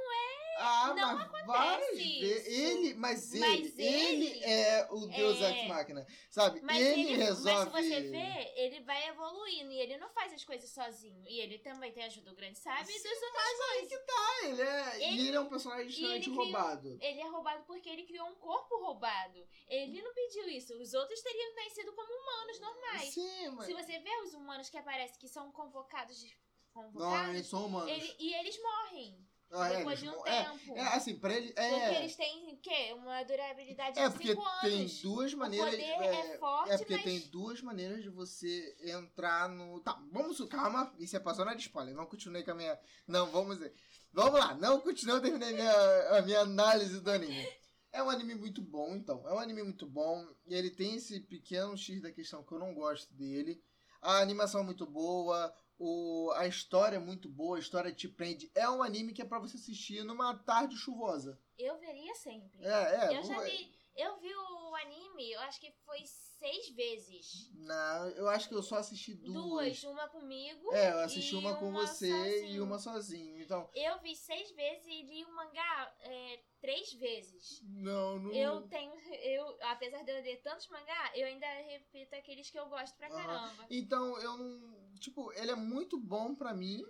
[0.61, 1.17] Ah, não
[1.47, 2.47] mas vezes.
[2.47, 6.61] Ele, mas ele, Mas ele, ele é o Deus é- Ex Machina, sabe?
[6.61, 7.69] Mas ele, ele, resolve.
[7.71, 11.23] mas se você vê, ele vai evoluindo e ele não faz as coisas sozinho.
[11.27, 13.99] E ele também tem ajuda do grande sábio e das outras coisas.
[14.09, 16.97] Ah, ele é, Ele- ele é um personagem extremamente roubado.
[17.01, 19.47] Ele é roubado porque ele criou um corpo roubado.
[19.67, 20.73] Ele não pediu isso.
[20.79, 23.13] Os outros teriam nascido como humanos normais.
[23.13, 23.65] Sim, mas.
[23.65, 26.27] Se você vê os humanos que aparecem que são convocados de
[26.75, 27.91] Não, eles convocados, são humanos.
[27.91, 30.77] ele- e eles morrem Ah, é, depois eles de um é, tempo.
[30.77, 31.47] é, assim, pra ele.
[31.47, 32.93] Porque É, eles têm o quê?
[32.93, 35.01] Uma durabilidade é de porque 5 tem anos.
[35.01, 35.71] duas O maneiras.
[35.71, 39.79] poder é, forte, É porque mas tem duas maneiras de você entrar no.
[39.81, 40.39] Tá, vamos.
[40.49, 41.95] Calma, isso é passando de spoiler.
[41.95, 42.79] Não continuei com a minha.
[43.07, 43.73] Não, vamos ver.
[44.11, 47.47] Vamos lá, não continuei, eu terminei minha, a minha análise do anime.
[47.91, 49.27] É um anime muito bom, então.
[49.27, 50.27] É um anime muito bom.
[50.45, 53.59] E ele tem esse pequeno X da questão que eu não gosto dele.
[54.01, 55.51] A animação é muito boa.
[55.81, 58.51] O, a história é muito boa, a história te prende.
[58.53, 61.39] É um anime que é pra você assistir numa tarde chuvosa.
[61.57, 62.59] eu veria sempre.
[62.61, 63.17] É, é.
[63.17, 63.78] eu já vi.
[63.99, 67.51] Eu vi o anime, eu acho que foi seis vezes.
[67.53, 69.33] Não, eu acho que eu só assisti duas.
[69.33, 70.73] Duas, uma comigo.
[70.73, 72.63] É, eu assisti e uma com uma você e sozinho.
[72.63, 73.41] uma sozinho.
[73.41, 77.61] Então, Eu vi seis vezes e li o mangá é, três vezes.
[77.63, 78.31] não, não.
[78.31, 78.93] Eu tenho.
[79.21, 83.09] Eu, apesar de eu ler tantos mangá, eu ainda repito aqueles que eu gosto pra
[83.09, 83.67] caramba.
[83.69, 84.95] Então, eu não.
[84.95, 86.81] Tipo, ele é muito bom pra mim,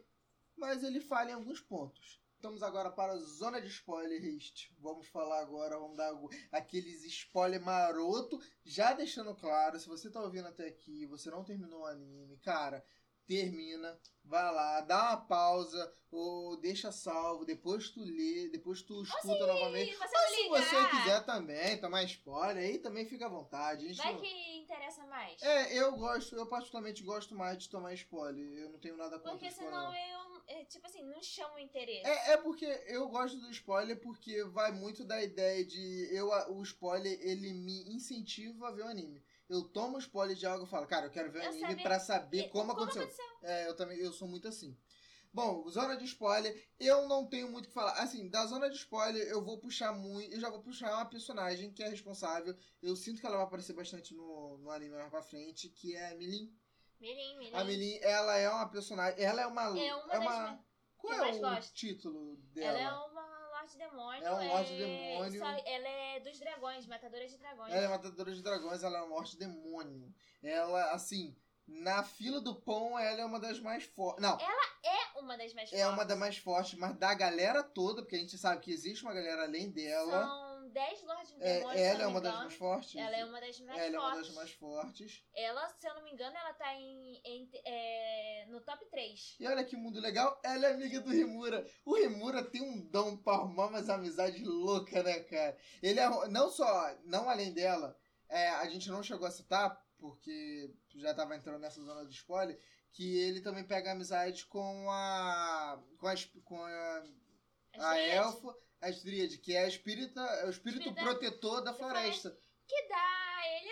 [0.55, 2.21] mas ele falha em alguns pontos.
[2.39, 4.69] Estamos agora para a zona de spoiler, Rist.
[4.79, 6.17] Vamos falar agora, vamos dar
[6.53, 8.39] aqueles spoiler maroto.
[8.63, 12.81] Já deixando claro, se você tá ouvindo até aqui, você não terminou o anime, cara,
[13.29, 19.45] termina, vai lá, dá uma pausa, ou deixa salvo, depois tu lê, depois tu escuta
[19.45, 19.95] novamente.
[19.95, 20.63] Você se ligar.
[20.63, 23.85] você quiser também tomar spoiler, aí também fica à vontade.
[23.85, 25.39] A gente Vai não- que interessa mais.
[25.43, 28.43] É, eu gosto, eu particularmente gosto mais de tomar spoiler.
[28.63, 29.93] Eu não tenho nada contra Porque senão não.
[29.95, 30.19] eu.
[30.47, 32.07] é, tipo assim, não chama o interesse.
[32.07, 36.63] É, é porque eu gosto do spoiler porque vai muito da ideia de eu o
[36.63, 39.23] spoiler ele me incentiva a ver o anime.
[39.49, 41.99] Eu tomo spoiler de algo e falo, cara, eu quero ver o anime saber- pra
[41.99, 43.09] saber E- como, aconteceu.
[43.41, 44.77] É, eu também, eu sou muito assim.
[45.33, 47.93] Bom, zona de spoiler, eu não tenho muito o que falar.
[47.93, 50.33] Assim, da zona de spoiler, eu vou puxar muito.
[50.33, 52.55] Eu já vou puxar uma personagem que é responsável.
[52.81, 56.09] Eu sinto que ela vai aparecer bastante no, no anime mais pra frente, que é
[56.11, 56.51] a Milin.
[56.99, 57.55] Mirim, mirim.
[57.55, 59.23] A Milin, ela é uma personagem.
[59.23, 59.79] Ela é uma.
[59.79, 60.65] É uma das uma
[60.97, 61.73] qual é o gosto.
[61.73, 62.77] título dela?
[62.77, 62.93] Ela é
[63.77, 64.23] Lorde Demônio.
[64.25, 65.39] É um Lorde Demônio.
[65.39, 67.73] só- ela é dos dragões, matadora de dragões.
[67.73, 70.13] Ela é matadora de dragões, ela é uma morte demônio.
[70.41, 71.35] Ela, assim,
[71.67, 74.21] na fila do pão, ela é uma das mais fortes.
[74.21, 74.37] Não,
[74.83, 76.07] É uma das mais é uma fortes.
[76.07, 79.43] das mais fortes, mas da galera toda, porque a gente sabe que existe uma galera
[79.43, 80.25] além dela.
[80.25, 82.95] São 10 Lordes É, Demônios, se eu ela é uma das mais fortes.
[82.95, 84.27] Ela é uma das mais Ela é uma fortes.
[84.27, 85.23] das mais fortes.
[85.35, 89.35] Ela, se eu não me engano, ela tá em, em- é, no top 3.
[89.39, 91.65] E olha que mundo legal, ela é amiga do Rimura.
[91.85, 95.57] O Rimura tem um dom pra arrumar umas amizades loucas, né, cara?
[95.81, 100.73] Ele é, não só, não além dela, é, a gente não chegou a citar, porque
[100.95, 102.59] já tava entrando nessa zona de spoiler,
[102.91, 105.79] que ele também pega amizade com a.
[105.99, 107.03] com a, com a,
[107.77, 112.37] a elfa, a Estríade, que é a espírita, é o espírito Espírita protetor da floresta.
[112.67, 113.69] Que dá a ele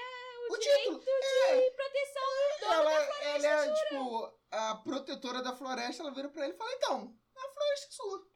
[0.50, 1.62] o, O direito título!
[1.62, 3.48] de proteção do dono Ela, da floresta.
[3.48, 7.50] ela é, tipo, a protetora da floresta, ela vira pra ele e fala, então, a
[7.54, 8.28] floresta é sua.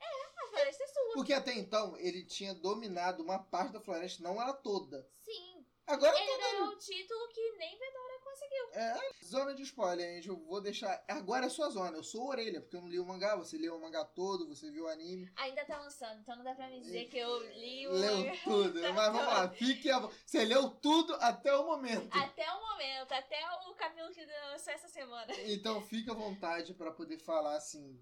[0.43, 1.13] A floresta é sua.
[1.13, 5.07] Porque até então ele tinha dominado uma parte da floresta, não ela toda.
[5.21, 5.65] Sim.
[5.87, 8.71] Agora Ele ganhou o título que nem Vedora conseguiu.
[8.73, 10.27] É, zona de spoiler, gente.
[10.29, 11.03] Eu vou deixar.
[11.07, 11.97] Agora é sua zona.
[11.97, 13.35] Eu sou orelha, porque eu não li o mangá.
[13.35, 15.31] Você leu o mangá todo, você viu o anime.
[15.35, 18.79] Ainda tá lançando, então não dá pra me dizer que eu li o Leu tudo.
[18.93, 19.89] Mas vamos lá, fique.
[19.89, 19.99] a...
[19.99, 22.09] Você leu tudo até o momento.
[22.17, 23.37] Até o momento, até
[23.69, 25.31] o capítulo que lançou essa semana.
[25.45, 27.99] Então fique à vontade pra poder falar assim.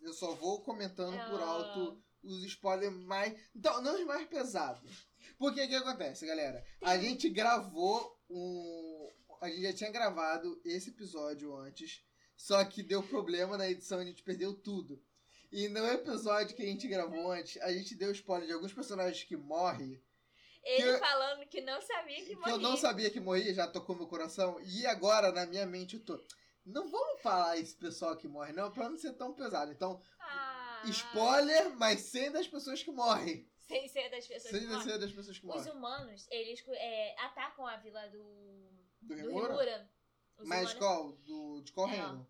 [0.00, 1.46] Eu só vou comentando por Ah.
[1.46, 3.38] alto os spoilers mais.
[3.54, 5.08] Então, não os mais pesados.
[5.38, 6.64] Porque o que acontece, galera?
[6.82, 9.10] A gente gravou um.
[9.40, 12.02] A gente já tinha gravado esse episódio antes.
[12.36, 15.02] Só que deu problema na edição, a gente perdeu tudo.
[15.52, 19.24] E no episódio que a gente gravou antes, a gente deu spoiler de alguns personagens
[19.24, 20.02] que morrem.
[20.62, 22.52] Ele Que- falando que não sabia que Que morria.
[22.54, 24.60] eu não sabia que morria, já tocou meu coração.
[24.60, 26.22] E agora, na minha mente, eu tô.
[26.64, 29.72] Não vamos falar esse pessoal que morre, não, pra não ser tão pesado.
[29.72, 33.48] Então, Ah, spoiler, mas sem das pessoas que morrem.
[33.66, 34.82] Sem ser das pessoas Sem que morrem.
[34.82, 35.72] ser das pessoas que Os morrem.
[35.72, 38.70] humanos, eles é, atacam a vila do,
[39.00, 39.90] Do do Rimura?
[40.38, 41.12] Os Mas humanos- qual?
[41.12, 41.92] Do, de qual É.
[41.92, 42.26] reino?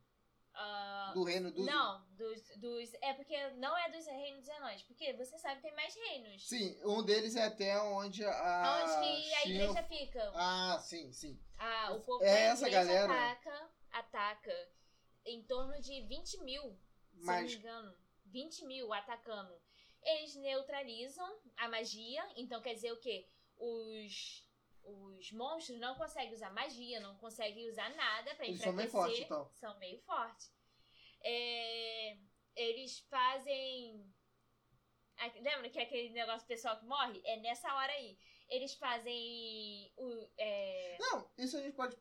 [0.54, 1.64] ah, Do reino dos.
[1.66, 2.94] Não, dos, dos.
[3.00, 4.82] É porque não é dos reinos dos anões.
[4.82, 6.48] Porque você sabe que tem mais reinos.
[6.48, 8.82] Sim, um deles é até onde a.
[8.82, 8.92] Onde
[9.26, 10.32] que a Shin- igreja fica.
[10.34, 11.40] Ah, sim, sim.
[11.58, 13.12] Ah, o povo É essa galera.
[13.12, 14.68] ataca, ataca
[15.26, 17.94] em torno de 20 mil, se eu não me Mas engano.
[18.26, 19.52] 20 mil atacando.
[20.02, 23.28] Eles neutralizam a magia, então quer dizer o quê?
[23.58, 24.44] Os,
[24.84, 29.20] os monstros não conseguem usar magia, não conseguem usar nada pra Eles são meio fortes,
[29.20, 29.50] então.
[29.54, 30.52] São meio fortes.
[31.22, 32.16] É,
[32.56, 34.12] eles fazem.
[35.42, 37.20] Lembra que é aquele negócio pessoal que morre?
[37.24, 38.18] É nessa hora aí.
[38.48, 40.28] Eles fazem o.
[40.38, 41.96] é, Não, isso a gente pode,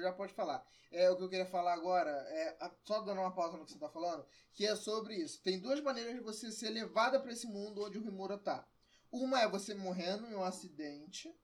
[0.00, 0.64] já pode falar.
[0.90, 3.78] É, o que eu queria falar agora, é, só dando uma pausa no que você
[3.78, 5.42] tá falando, que é sobre isso.
[5.42, 8.66] Tem duas maneiras de você ser levada pra esse mundo onde o Rimura tá.
[9.12, 11.36] Uma é você morrendo em um acidente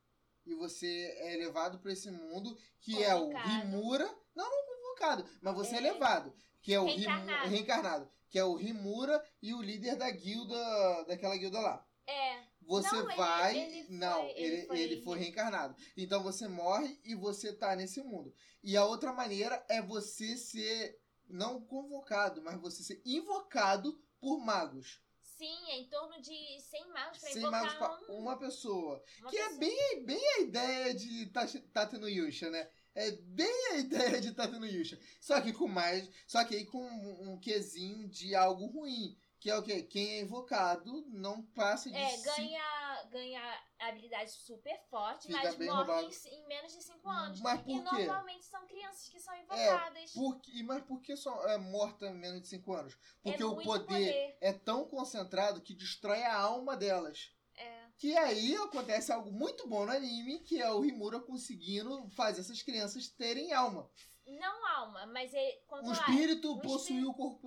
[0.47, 3.49] e você é levado pra esse mundo que é o Convocado.
[3.49, 5.81] Rimura, não, não convocado, mas você é, É.
[5.81, 6.33] levado,
[6.63, 7.49] que é o Reencarnado.
[7.49, 11.87] reencarnado, que é o Rimura e o líder da guilda, daquela guilda lá.
[12.09, 13.57] é, Você Não, ele- vai.
[13.59, 15.77] ele foi- não, ele ele, foi- ele foi reencarnado.
[15.97, 18.35] Então você morre e você tá nesse mundo.
[18.63, 20.99] E a outra maneira é você ser.
[21.29, 25.01] Não convocado, mas você ser invocado por magos.
[25.37, 29.03] Sim, é em torno de 100 magos pra Sem invocar magos pra um- uma pessoa.
[29.21, 29.59] uma que é pessoa.
[29.59, 32.69] bem, bem a ideia de Tat- Tata no Yusha, né?
[32.95, 33.77] É bem a
[34.17, 34.99] ideia de Tata no Yusha.
[35.21, 36.09] Só que com mais.
[36.27, 39.17] Só que aí com um, um quesinho de algo ruim.
[39.47, 39.81] Que é o quê?
[39.81, 45.57] Quem é invocado não passa de É, cinco- ganha, ganha habilidade super forte, Fica mas
[45.57, 47.41] morre em, em menos de 5 anos.
[47.41, 48.03] Mas E por quê?
[48.03, 50.11] É, normalmente são crianças que são invocadas.
[50.11, 52.99] Por, que- mas por que só é morta em menos de 5 anos?
[53.23, 57.33] Porque é o muito poder, é tão concentrado que destrói a alma delas.
[57.55, 57.85] É.
[57.99, 62.63] Que aí acontece algo muito bom no anime, que é o Rimura conseguindo fazer essas
[62.65, 63.89] crianças terem alma.
[64.27, 67.47] Não alma, mas é O espírito Um possui o corpo,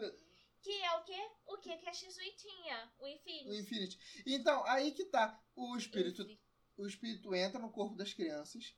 [0.62, 1.32] Que é o quê?
[1.47, 2.91] O que que a Shisui tinha?
[2.99, 3.57] O o Infinity.
[3.60, 4.24] Infinity.
[4.26, 5.39] Então, aí que tá.
[5.55, 6.41] O espírito, Infinity.
[6.78, 8.76] o espírito entra no corpo das crianças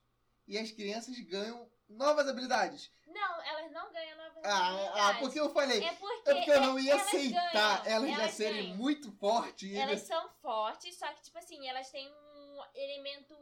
[0.48, 2.92] e as crianças ganham novas habilidades.
[3.08, 5.20] Não, elas não ganham novas Ah, ah habilidades.
[5.22, 5.84] porque eu falei.
[5.84, 8.78] É porque, É porque eu não ia elas aceitar ganham, elas, já elas serem ganham.
[8.78, 9.74] muito fortes.
[9.76, 13.36] Elas são fortes, só que, tipo assim, elas têm um elemento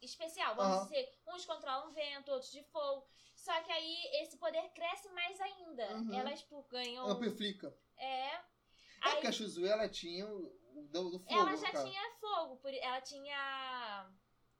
[0.00, 0.54] especial.
[0.56, 3.06] Vamos dizer, uns controlam vento, outros de fogo.
[3.42, 5.96] Só que aí esse poder cresce mais ainda.
[5.96, 6.14] Uhum.
[6.14, 7.04] Elas tipo, ganham.
[7.10, 7.76] amplifica.
[7.96, 8.28] É.
[8.28, 8.40] É
[9.00, 10.48] Aí, porque a Shuzue, ela tinha o
[10.92, 14.08] do, do fogo, ela já tinha fogo, por- ela tinha.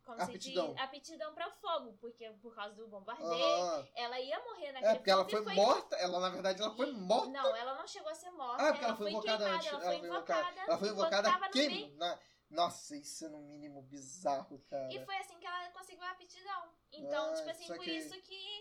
[0.04, 0.74] Como se Aptidão.
[0.74, 0.82] diz?
[0.82, 3.88] Aptidão pra fogo, porque por causa do bombardeio, Aham.
[3.94, 5.94] ela ia morrer naquele É, porque ela e foi morta.
[5.94, 7.28] Ela, na verdade, ela foi morta.
[7.30, 8.64] Não, ela não chegou a ser morta.
[8.64, 9.68] Ah, porque ela foi invocada queimada, antes.
[9.68, 10.60] Ela Ela foi foi invocada.
[10.60, 11.96] Ela foi invocada tava no meio- queima.
[11.98, 12.18] Na...
[12.50, 14.92] Nossa, isso é no mínimo bizarro, cara.
[14.92, 16.68] E foi assim que ela conseguiu a aptidão.
[16.92, 17.96] Então, Ah, tipo assim, por saquei.
[17.96, 18.51] isso que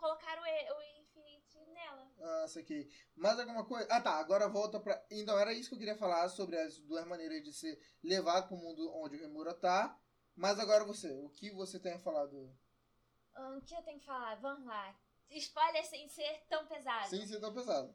[0.00, 0.44] colocaram o,
[0.78, 2.10] o Infinite nela.
[2.20, 2.88] Ah, isso aqui.
[3.16, 3.86] Mais alguma coisa?
[3.90, 4.14] Ah, tá.
[4.14, 5.04] Agora volta pra.
[5.10, 8.56] Então, era isso que eu queria falar sobre as duas maneiras de ser levado pro
[8.56, 9.96] mundo onde o Remura tá.
[10.34, 11.12] Mas agora você.
[11.12, 12.50] O que você tem a falar do.
[13.36, 14.34] Hum, O que eu tenho que falar?
[14.36, 14.98] Vamos lá.
[15.30, 17.08] Spoiler sem ser tão pesado.
[17.08, 17.94] Sem ser tão pesado.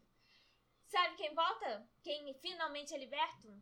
[0.87, 1.89] Sabe quem volta?
[2.03, 3.61] Quem finalmente é liberto?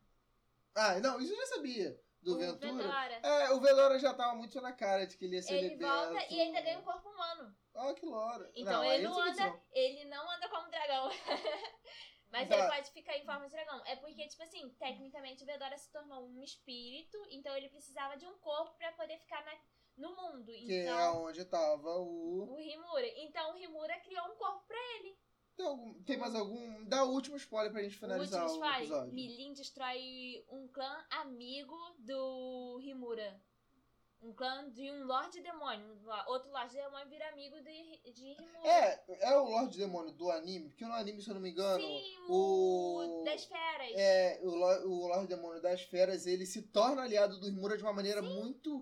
[0.75, 1.99] Ah, não, isso eu já sabia.
[2.23, 2.71] Do o Ventura.
[2.71, 3.13] Ventura.
[3.23, 5.93] É, o Velora já tava muito na cara de que ele ia ser Ele liberto.
[6.13, 7.55] volta e ainda ganha um corpo humano.
[7.75, 8.49] Ah, que lora.
[8.55, 11.09] Então aí ele não disso anda, ele não anda como dragão.
[12.31, 12.57] Mas Tá.
[12.57, 13.81] ele pode ficar em forma de dragão.
[13.85, 18.25] É porque, tipo assim, tecnicamente o Vedora se tornou um espírito, então ele precisava de
[18.25, 19.59] um corpo pra poder ficar na-
[19.97, 20.51] no mundo.
[20.51, 22.51] Que é Então, onde tava o.
[22.53, 23.07] o Rimura.
[23.19, 24.77] Então o Rimura criou um corpo pra
[25.55, 26.83] Tem, algum- tem mais algum.
[26.85, 28.81] Dá o último spoiler pra gente o finalizar último o, spoiler.
[28.81, 29.13] episódio.
[29.13, 33.39] Milin destrói um clã amigo do Rimura.
[34.21, 35.99] Um clã de um Lorde Demônio.
[36.27, 38.67] Outro Lorde Demônio vira amigo de, de Rimura.
[38.67, 41.83] É, é o Lorde Demônio do anime, porque no anime, se eu não me engano,
[41.83, 43.91] Sim, o, o- das feras.
[43.93, 47.91] é, o, o Lorde Demônio das Feras, ele se torna aliado do Rimura de uma
[47.93, 48.81] maneira muito.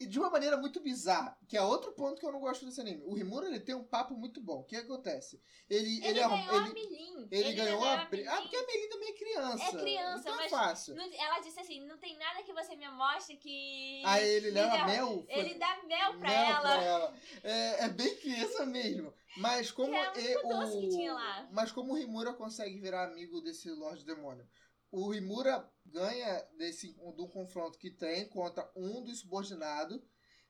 [0.00, 2.80] E De uma maneira muito bizarra, que é outro ponto que eu não gosto desse
[2.80, 3.02] anime.
[3.04, 4.60] O Rimura ele tem um papo muito bom.
[4.60, 5.40] O que acontece?
[5.68, 7.28] Ele, Ele, ele, ganhou arruma- a ele, Milin.
[7.30, 8.08] ele ganhou a.
[8.10, 8.26] Milin.
[8.26, 9.64] Ah, porque a Melin também é criança.
[9.64, 10.94] É criança, então mas é fácil.
[10.94, 14.02] Não- ela disse assim: não tem nada que você me mostre que.
[14.04, 15.24] Aí ele me leva dá- mel.
[15.30, 16.60] foi- Ele dá mel pra Mel ela.
[16.60, 17.14] pra ela.
[17.44, 19.12] É, é bem criança mesmo.
[19.36, 21.48] Mas como é o é único doce que tinha lá.
[21.52, 24.48] Mas como o Rimura consegue virar amigo desse Lorde Demônio?
[24.90, 30.00] O Rimura ganha desse de um confronto que tem contra um dos subordinados.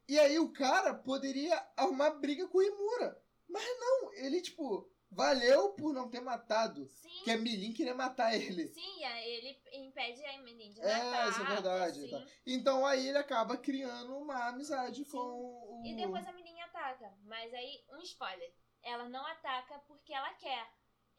[0.08, 3.22] E aí o cara poderia arrumar briga com o Rimura.
[3.48, 6.86] Mas não, ele, tipo, valeu por não ter matado.
[6.86, 7.22] Sim.
[7.24, 8.68] Que a Milin queria matar ele.
[8.68, 11.28] Sim, ele impede a Milin de É, matar.
[11.30, 12.10] isso é verdade, assim.
[12.10, 12.26] tá.
[12.46, 15.10] Então aí ele acaba criando uma amizade Sim.
[15.10, 15.82] com o.
[15.84, 17.12] E depois a Milin ataca.
[17.24, 18.52] Mas aí, um spoiler.
[18.82, 20.66] Ela não ataca porque ela quer.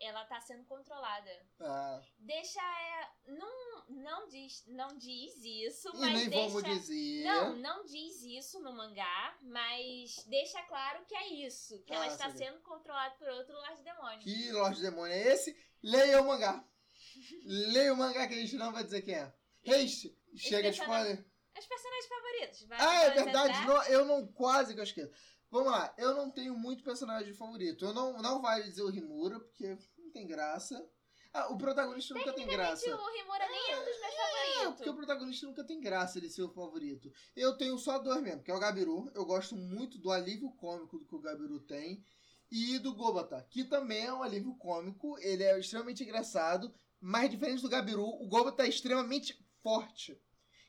[0.04, 1.30] Ela tá sendo controlada.
[1.60, 3.38] Ah, Deixa ela.
[3.38, 6.48] Não, não diz, não diz isso, E mas nem deixa...
[6.48, 7.24] vamos dizer.
[7.24, 11.82] Não, não diz isso no mangá, mas deixa claro que é isso.
[11.84, 12.38] Que ela Ah, está sim.
[12.40, 14.20] sendo controlada por outro Lorde Demônio.
[14.20, 15.56] Que Lorde Demônio é esse?
[15.84, 16.66] Leia o mangá.
[17.46, 19.34] Leia o mangá que a gente não vai dizer quem é.
[19.68, 21.24] Haste, chega de spoiler.
[21.58, 22.64] Os personagens favoritos.
[22.64, 23.68] Vai Ah, é verdade.
[23.68, 25.12] Não, eu não quase que eu esqueço.
[25.52, 27.84] Vamos lá, eu não tenho muito personagem favorito.
[27.84, 29.78] Eu não, não vai dizer o Rimura, porque
[30.12, 30.86] não tem graça.
[31.34, 32.86] Ah, o protagonista nunca tem graça.
[32.94, 34.76] O Rimura nem é um dos meus É, favoritos.
[34.76, 37.10] porque o protagonista nunca tem graça ele ser o favorito.
[37.36, 39.10] Eu tenho só dois mesmo, que é o Gabiru.
[39.16, 42.04] Eu gosto muito do alívio cômico que o Gabiru tem.
[42.52, 45.18] E do Gobata, que também é um alívio cômico.
[45.20, 46.74] Ele é extremamente engraçado.
[47.00, 50.22] Mas diferente do Gabiru, o Gobata é extremamente forte.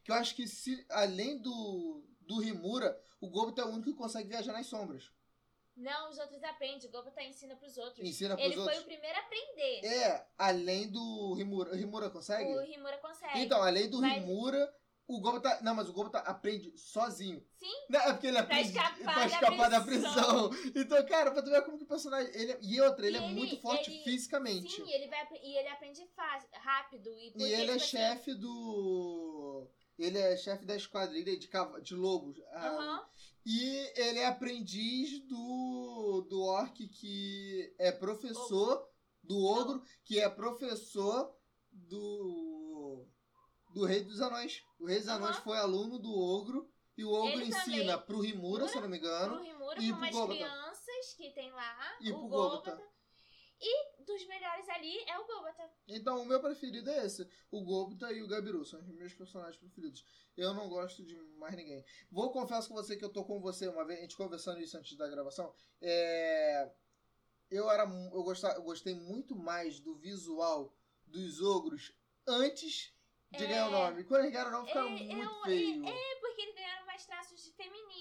[0.04, 3.96] Que eu acho que se além do, do Rimura, o Gobata é o único que
[3.98, 5.10] consegue viajar nas sombras.
[5.76, 6.86] Não, os outros aprendem.
[6.88, 8.06] O Gobata ensina pros outros.
[8.06, 8.82] Ensina pros Ele foi outros.
[8.82, 9.84] o primeiro a aprender.
[9.86, 11.70] É, além do Rimura.
[11.72, 12.50] O Rimura consegue?
[12.52, 13.40] O Rimura consegue.
[13.40, 14.74] Então, além do Mas- Rimura,
[15.08, 15.58] o Gobata.
[15.62, 17.42] Não, mas o Gobata aprende sozinho.
[17.58, 17.72] Sim.
[17.88, 20.50] Não, é porque ele aprende escapar pra da escapar da prisão.
[20.50, 20.50] prisão.
[20.76, 22.30] Então, cara, pra tu ver como que o personagem.
[22.34, 24.70] Ele, e outra, ele E é ele- muito forte ele- fisicamente.
[24.76, 27.08] Sim, ele vai, e ele aprende fácil, rápido.
[27.18, 29.66] E, e ele é tipo assim, chefe do.
[30.02, 32.38] Ele é chefe da esquadrilha de, cava- de lobos.
[32.54, 33.04] Aham.
[33.44, 38.88] E ele é aprendiz do, do orc que é professor,
[39.22, 41.34] do ogro, que é professor
[41.72, 43.06] do.
[43.74, 44.62] do Rei dos Anões.
[44.78, 45.16] O Rei dos Aham.
[45.24, 46.68] Anões foi aluno do ogro.
[46.96, 49.34] E o ogro Ele ensina também- pro Rimura, se eu não me engano.
[49.36, 50.34] Pro Rimura, e pra umas Gobata.
[50.34, 51.96] crianças que tem lá.
[52.02, 52.70] E o pro Gobata.
[52.72, 52.91] Gobata.
[53.64, 55.70] E dos melhores ali é o Gobata.
[55.86, 57.28] Então, o meu preferido é esse.
[57.50, 60.04] O Gobita e o Gabiru são os meus personagens preferidos.
[60.36, 61.84] Eu não gosto de mais ninguém.
[62.10, 64.76] Vou confesso com você que eu tô com você uma vez, a gente conversando isso
[64.76, 65.54] antes da gravação.
[65.80, 66.70] É...
[67.50, 70.74] Eu, era, eu, gostava, eu gostei muito mais do visual
[71.06, 71.92] dos ogros
[72.26, 72.92] antes
[73.30, 73.46] de É.
[73.46, 74.04] ganhar o nome.
[74.04, 75.86] Quando eles ganharam o nome, ficaram É, muito eu- feio.
[75.86, 77.91] É porque eles ganharam mais traços femininos.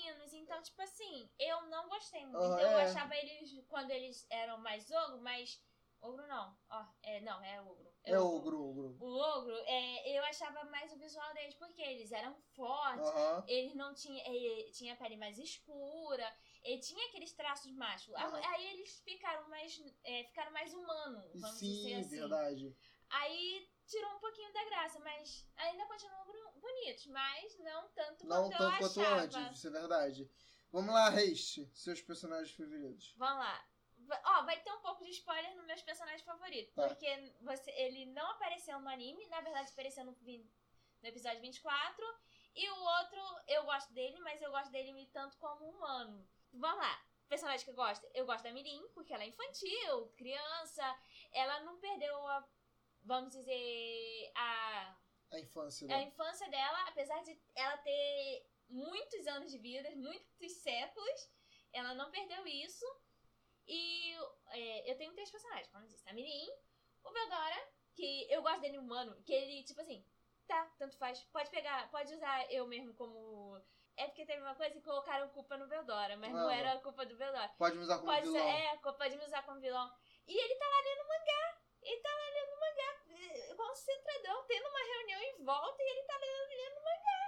[0.62, 2.38] Então, tipo assim, eu não gostei muito.
[2.38, 2.84] Eu é.
[2.84, 5.60] achava eles, quando eles eram mais ogro, mais.
[6.00, 6.58] Ogro não.
[6.70, 7.92] Ó, é, não, é ogro.
[8.04, 8.98] É ogro, ogro.
[9.00, 13.12] O ogro, é, eu achava mais o visual deles, porque eles eram fortes,
[13.48, 14.24] eles não tinham.
[14.72, 18.14] Tinha a pele mais escura, ele tinha aqueles traços machos.
[18.16, 18.42] Aham.
[18.44, 19.80] Aí eles ficaram mais.
[20.04, 22.20] é, ficaram mais humanos, vamos dizer Sim, assim.
[22.20, 22.76] verdade.
[23.10, 28.58] Aí tirou um pouquinho da graça, mas ainda continuam bonitos, mas não tanto Não quanto
[28.58, 29.38] tanto eu quanto achava.
[29.40, 30.30] antes, isso é verdade.
[30.72, 33.14] Vamos lá, Reist, seus personagens preferidos.
[33.18, 33.68] Vamos lá.
[34.26, 36.74] Ó, vai ter um pouco de spoiler nos meus personagens favoritos.
[36.74, 36.88] Tá.
[36.88, 42.06] Porque você, ele não apareceu no anime, na verdade apareceu no, no episódio 24.
[42.56, 46.28] E o outro, eu gosto dele, mas eu gosto dele tanto como humano.
[46.54, 47.02] Vamos lá.
[47.30, 48.06] Personagem que eu gosto.
[48.14, 51.00] Eu gosto da Mirim, porque ela é infantil, criança.
[51.32, 52.46] Ela não perdeu a.
[53.04, 54.32] Vamos dizer.
[54.36, 54.96] A
[55.32, 56.02] A infância a dela.
[56.04, 61.30] infância dela, apesar de ela ter muitos anos de vida, muitos séculos,
[61.74, 62.86] ela não perdeu isso.
[63.68, 64.14] E
[64.50, 66.50] é, eu tenho três personagens, como eu disse, a Mirim,
[67.04, 70.06] o Veldora, que eu gosto dele humano, que ele, tipo assim,
[70.48, 73.62] tá, tanto faz, pode pegar, pode usar eu mesmo como.
[73.98, 76.80] É porque teve uma coisa que colocaram culpa no Veldora, mas não Ah, era a
[76.80, 77.50] culpa do Veldora.
[77.58, 78.48] Pode me usar como Pode vilão.
[78.48, 79.94] é, pode me usar como vilão.
[80.28, 81.62] E ele tá lá lendo mangá.
[81.82, 86.16] Ele tá lá lendo mangá, eh, concentradão, tendo uma reunião em volta e ele tá
[86.16, 87.21] lendo, lendo mangá.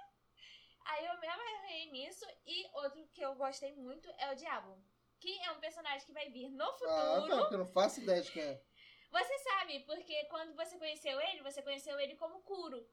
[0.86, 2.26] Aí eu me amarrei nisso.
[2.46, 4.78] E outro que eu gostei muito é o Diabo.
[5.20, 7.28] Que é um personagem que vai vir no Ah, futuro.
[7.30, 8.64] tá, porque eu não faço ideia de quem é.
[9.12, 12.84] Você sabe, porque quando você conheceu ele, você conheceu ele como Kuro.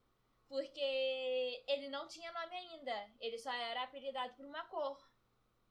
[0.49, 3.11] Porque ele não tinha nome ainda.
[3.21, 4.99] Ele só era apelidado por uma cor.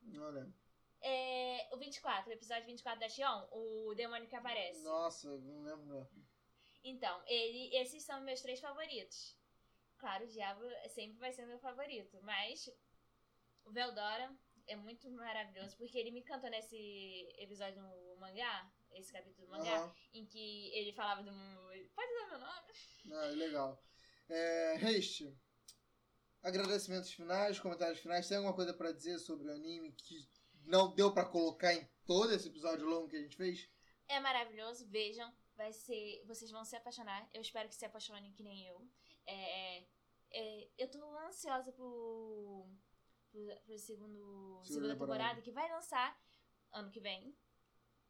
[0.01, 0.53] Não lembro.
[1.01, 4.81] É, o 24, o episódio 24 da Xion, o demônio que aparece.
[4.83, 6.09] Nossa, não lembro.
[6.83, 9.37] Então, ele, esses são meus três favoritos.
[9.99, 12.67] Claro, o Diabo sempre vai ser meu favorito, mas
[13.65, 14.33] o Veldora
[14.65, 19.75] é muito maravilhoso, porque ele me encantou nesse episódio no mangá, esse capítulo do mangá,
[19.75, 19.95] Aham.
[20.13, 21.31] em que ele falava do.
[21.93, 22.73] Pode usar meu nome?
[23.11, 23.83] Ah, legal.
[24.29, 25.21] É, Reist,
[26.41, 28.27] agradecimentos finais, comentários finais.
[28.27, 30.29] Tem alguma coisa pra dizer sobre o anime que
[30.65, 33.69] não deu pra colocar em todo esse episódio longo que a gente fez?
[34.07, 35.31] É maravilhoso, vejam.
[35.55, 36.23] Vai ser.
[36.25, 37.29] Vocês vão se apaixonar.
[37.33, 38.87] Eu espero que se apaixonem que nem eu.
[39.29, 39.83] É,
[40.31, 42.65] é, eu tô ansiosa pro.
[43.31, 44.95] pro, pro segundo, segunda temporada.
[44.95, 45.41] temporada.
[45.41, 46.19] que vai lançar
[46.71, 47.35] ano que vem.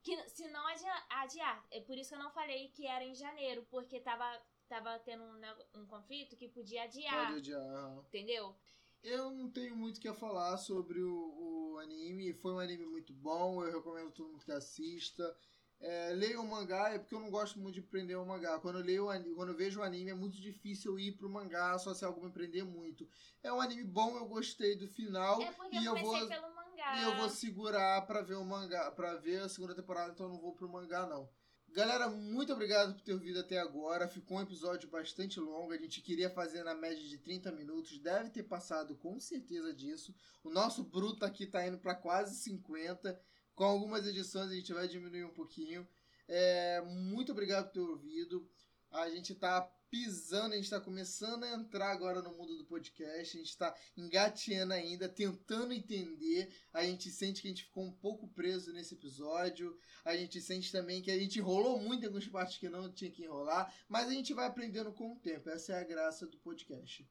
[0.02, 1.68] Que se não adiar, adiar.
[1.72, 5.24] É por isso que eu não falei que era em janeiro, porque tava, tava tendo
[5.24, 7.28] um, um conflito que podia adiar.
[7.28, 7.98] Pode adiar.
[8.08, 8.56] Entendeu?
[9.02, 12.34] Eu não tenho muito o que falar sobre o, o anime.
[12.34, 13.64] Foi um anime muito bom.
[13.64, 15.38] Eu recomendo todo mundo que assista.
[15.82, 18.60] É, leio o mangá é porque eu não gosto muito de prender o mangá.
[18.60, 19.06] Quando eu, leio,
[19.36, 22.22] quando eu vejo o anime é muito difícil eu ir pro mangá, só se algo
[22.22, 23.08] me prender muito.
[23.42, 25.42] É um anime bom, eu gostei do final.
[25.42, 27.00] É porque e eu eu vou, pelo mangá.
[27.00, 30.34] e eu vou segurar pra ver o mangá, para ver a segunda temporada, então eu
[30.34, 31.30] não vou pro mangá não.
[31.72, 34.08] Galera, muito obrigado por ter ouvido até agora.
[34.08, 35.72] Ficou um episódio bastante longo.
[35.72, 38.00] A gente queria fazer na média de 30 minutos.
[38.00, 40.14] Deve ter passado com certeza disso.
[40.44, 43.22] O nosso bruto aqui tá indo para quase 50.
[43.60, 45.86] Com algumas edições a gente vai diminuir um pouquinho.
[46.30, 48.50] É, muito obrigado por ter ouvido.
[48.90, 53.36] A gente tá pisando, a gente tá começando a entrar agora no mundo do podcast.
[53.36, 56.50] A gente tá engateando ainda, tentando entender.
[56.72, 59.78] A gente sente que a gente ficou um pouco preso nesse episódio.
[60.06, 63.12] A gente sente também que a gente enrolou muito em algumas partes que não tinha
[63.12, 63.76] que enrolar.
[63.90, 65.50] Mas a gente vai aprendendo com o tempo.
[65.50, 67.06] Essa é a graça do podcast.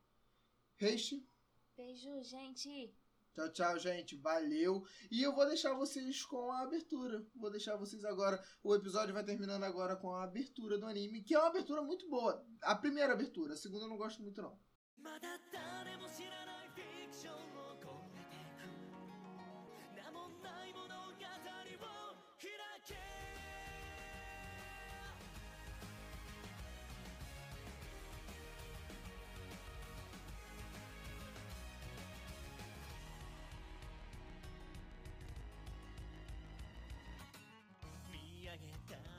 [0.78, 1.22] Reishi,
[1.76, 2.90] Beijo, gente.
[3.38, 4.16] Tchau, tchau, gente.
[4.16, 4.84] Valeu.
[5.10, 7.24] E eu vou deixar vocês com a abertura.
[7.36, 8.42] Vou deixar vocês agora.
[8.64, 12.08] O episódio vai terminando agora com a abertura do anime, que é uma abertura muito
[12.08, 12.44] boa.
[12.62, 14.58] A primeira abertura, a segunda eu não gosto muito, não.
[38.64, 39.17] again.